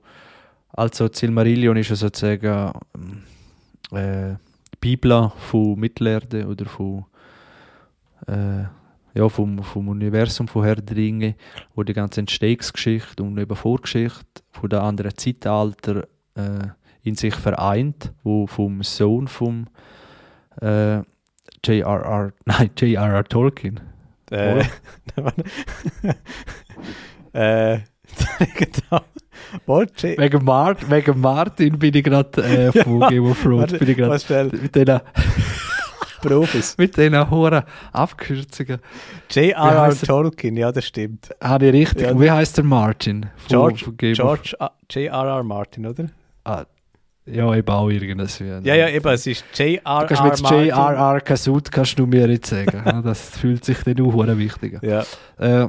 [0.72, 2.72] also Silmarillion ist ja sozusagen
[3.92, 4.34] äh,
[4.72, 7.06] die Bibel von Mittelerde oder von,
[8.26, 8.64] äh,
[9.14, 11.34] ja, vom, vom Universum von Herr der Ringe,
[11.74, 16.68] wo die ganze Entstehungsgeschichte und eben Vorgeschichte von der anderen Zeitalter äh,
[17.02, 19.68] in sich vereint, wo vom Sohn vom
[20.60, 20.98] äh,
[21.64, 22.32] J.R.R.
[22.44, 23.24] Nein, J.R.R.
[23.24, 23.80] Tolkien.
[24.30, 24.64] Äh,
[27.32, 27.78] äh,
[30.16, 33.72] Wegen, Mart wegen Martin bin ich gerade äh, von Game of Thrones.
[33.78, 34.76] Bin ich grad was mit
[36.22, 36.76] Profis.
[36.78, 37.62] mit diesen hohen
[37.92, 38.78] Abkürzungen.
[39.30, 39.94] J.R.R.
[39.96, 41.30] Tolkien, ja, das stimmt.
[41.42, 42.02] Habe ich richtig.
[42.02, 42.20] Ja.
[42.20, 43.26] Wie heißt der Martin?
[43.48, 45.42] George, von George A- J.R.R.
[45.42, 46.06] Martin, oder?
[46.44, 46.64] ah,
[47.26, 48.38] Ja, eben auch irgendwas.
[48.38, 50.06] Ja, ja, eben, es ist J.R.R.
[50.06, 50.66] Du kannst Martin.
[50.66, 51.20] J.R.R.
[51.20, 53.02] Kasut kannst du mir jetzt sagen.
[53.04, 54.88] Das fühlt sich dann auch hure wichtig an.
[54.88, 55.04] Ja.
[55.64, 55.68] Äh,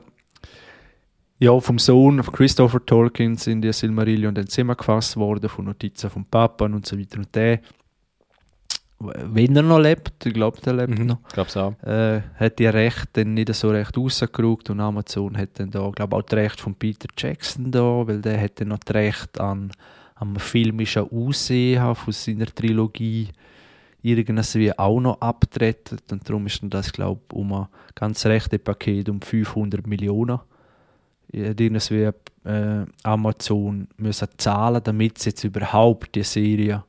[1.42, 6.26] ja, vom Sohn von Christopher Tolkien sind die Silmarillion dann zusammengefasst worden, von Notizen vom
[6.26, 7.18] Papa und so weiter.
[7.20, 7.60] Und der,
[9.00, 11.06] wenn er noch lebt, ich glaube, der lebt Mhm.
[11.08, 11.88] noch, Ich glaube auch.
[11.88, 16.16] äh, hat die Rechte dann nicht so recht rausgerückt und Amazon hat dann da, glaube
[16.18, 19.72] auch das Recht von Peter Jackson da, weil der hat dann noch das Recht an
[20.16, 23.30] am filmischen Aussehen von seiner Trilogie
[24.02, 28.26] irgendwas wie auch noch abgetreten und darum ist dann das, glaube ich, um ein ganz
[28.26, 30.40] rechte Paket um 500 Millionen
[31.32, 32.10] irgendwas wie
[32.46, 36.84] äh, Amazon müssen zahlen, damit sie jetzt überhaupt die Serie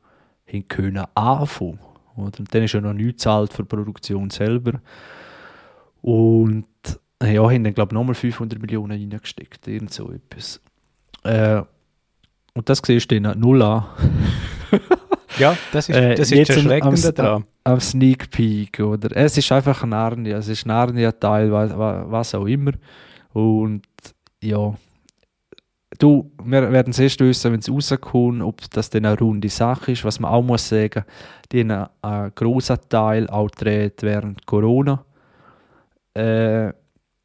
[0.45, 1.79] hin können anfangen.
[2.17, 2.39] Oder?
[2.41, 4.81] Und dann ist ja noch nichts zahlt für die Produktion selber.
[6.03, 6.65] Und
[7.23, 9.69] Ja, haben dann, glaube ich, nochmal 500 Millionen reingesteckt.
[9.69, 10.61] Irgend so etwas.
[11.23, 11.63] Äh,
[12.55, 13.85] und das siehst du dann null an.
[15.39, 19.17] Ja, das ist, Äh, ist jetzt das am- Erschreckende am- am Sneak Peek, oder?
[19.17, 22.73] Es ist einfach Narnia, es ist Narnia-Teil, was, was auch immer.
[23.33, 23.85] Und
[24.43, 24.75] ja,
[26.01, 29.93] du, wir werden es erst wissen, wenn es rauskommt, ob das dann eine runde Sache
[29.93, 30.05] ist.
[30.05, 31.05] Was man auch muss sagen,
[31.53, 35.05] die haben einen grossen Teil auch gedreht während Corona.
[36.15, 36.73] Äh,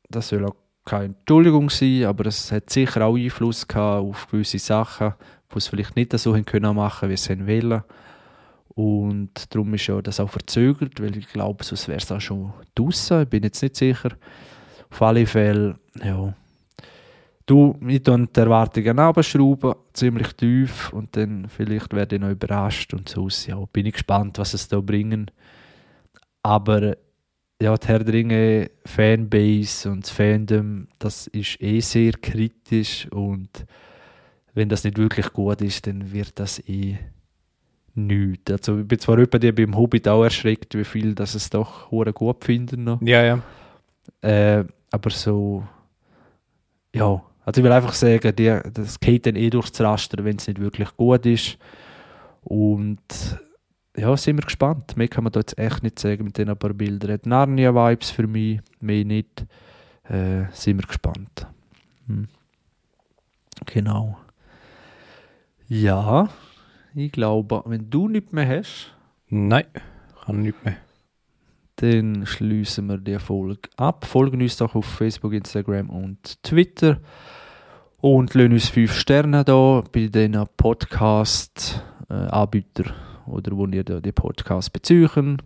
[0.09, 4.59] das soll auch keine Entschuldigung sein, aber es hat sicher auch Einfluss gehabt auf gewisse
[4.59, 5.13] Sachen,
[5.51, 7.81] die es vielleicht nicht so haben können machen, wie sie haben wollen.
[8.75, 12.53] Und darum ist ja das auch verzögert, weil ich glaube, sonst wäre es auch schon
[12.75, 13.23] draussen.
[13.23, 14.09] Ich bin jetzt nicht sicher.
[14.91, 16.33] Auf alle Fälle, ja.
[17.47, 23.07] Du, ich die Erwartungen abschrauben, ziemlich tief und dann vielleicht werde ich noch überrascht und
[23.07, 25.29] so ja, bin ich gespannt, was es da bringen.
[26.41, 26.95] Aber
[27.61, 33.65] ja, die Herr der Ringe Fanbase und das Fandom, das ist eh sehr kritisch und
[34.55, 36.97] wenn das nicht wirklich gut ist, dann wird das eh
[37.93, 38.51] nichts.
[38.51, 41.91] Also ich bin zwar etwa die beim Hobbit auch erschreckt, wie viel das es doch
[41.91, 43.01] hure gut finden noch.
[43.01, 43.41] Ja, ja.
[44.21, 45.63] Äh, aber so,
[46.93, 50.47] ja, also ich will einfach sagen, die, das geht dann eh durchs Raster, wenn es
[50.47, 51.57] nicht wirklich gut ist.
[52.43, 52.97] Und
[53.95, 54.97] ja, sind wir gespannt.
[54.97, 57.11] Mehr kann man da jetzt echt nicht sagen mit den paar Bildern.
[57.11, 59.45] Hat Narnia-Vibes für mich, mehr nicht.
[60.09, 61.47] Äh, sind wir gespannt.
[62.07, 62.27] Hm.
[63.67, 64.17] Genau.
[65.67, 66.29] Ja,
[66.95, 68.95] ich glaube, wenn du nichts mehr hast,
[69.27, 69.65] Nein,
[70.23, 70.77] kann nicht mehr.
[71.77, 74.05] Dann schließen wir die Folge ab.
[74.05, 76.99] Folgen uns doch auf Facebook, Instagram und Twitter.
[77.99, 82.93] Und lassen uns 5 Sterne da bei den Podcast-Anbietern
[83.25, 85.41] oder wo ihr da die Podcasts beziehen.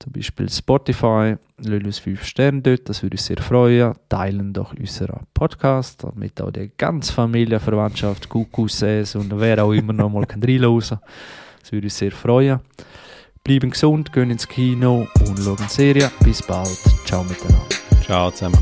[0.00, 1.36] Zum Beispiel Spotify.
[1.58, 3.94] Lassen uns 5 Sterne dort, das würde uns sehr freuen.
[4.08, 9.92] Teilen doch unseren Podcast, damit auch die ganze Familie, Verwandtschaft, Kuckucksäs und wer auch immer
[9.92, 10.98] noch mal reinhören kann.
[11.60, 12.60] Das würde uns sehr freuen.
[13.46, 16.10] Bleiben gesund, gehen ins Kino und schauen Serie.
[16.24, 16.78] Bis bald.
[17.04, 17.66] Ciao miteinander.
[18.02, 18.56] Ciao zusammen.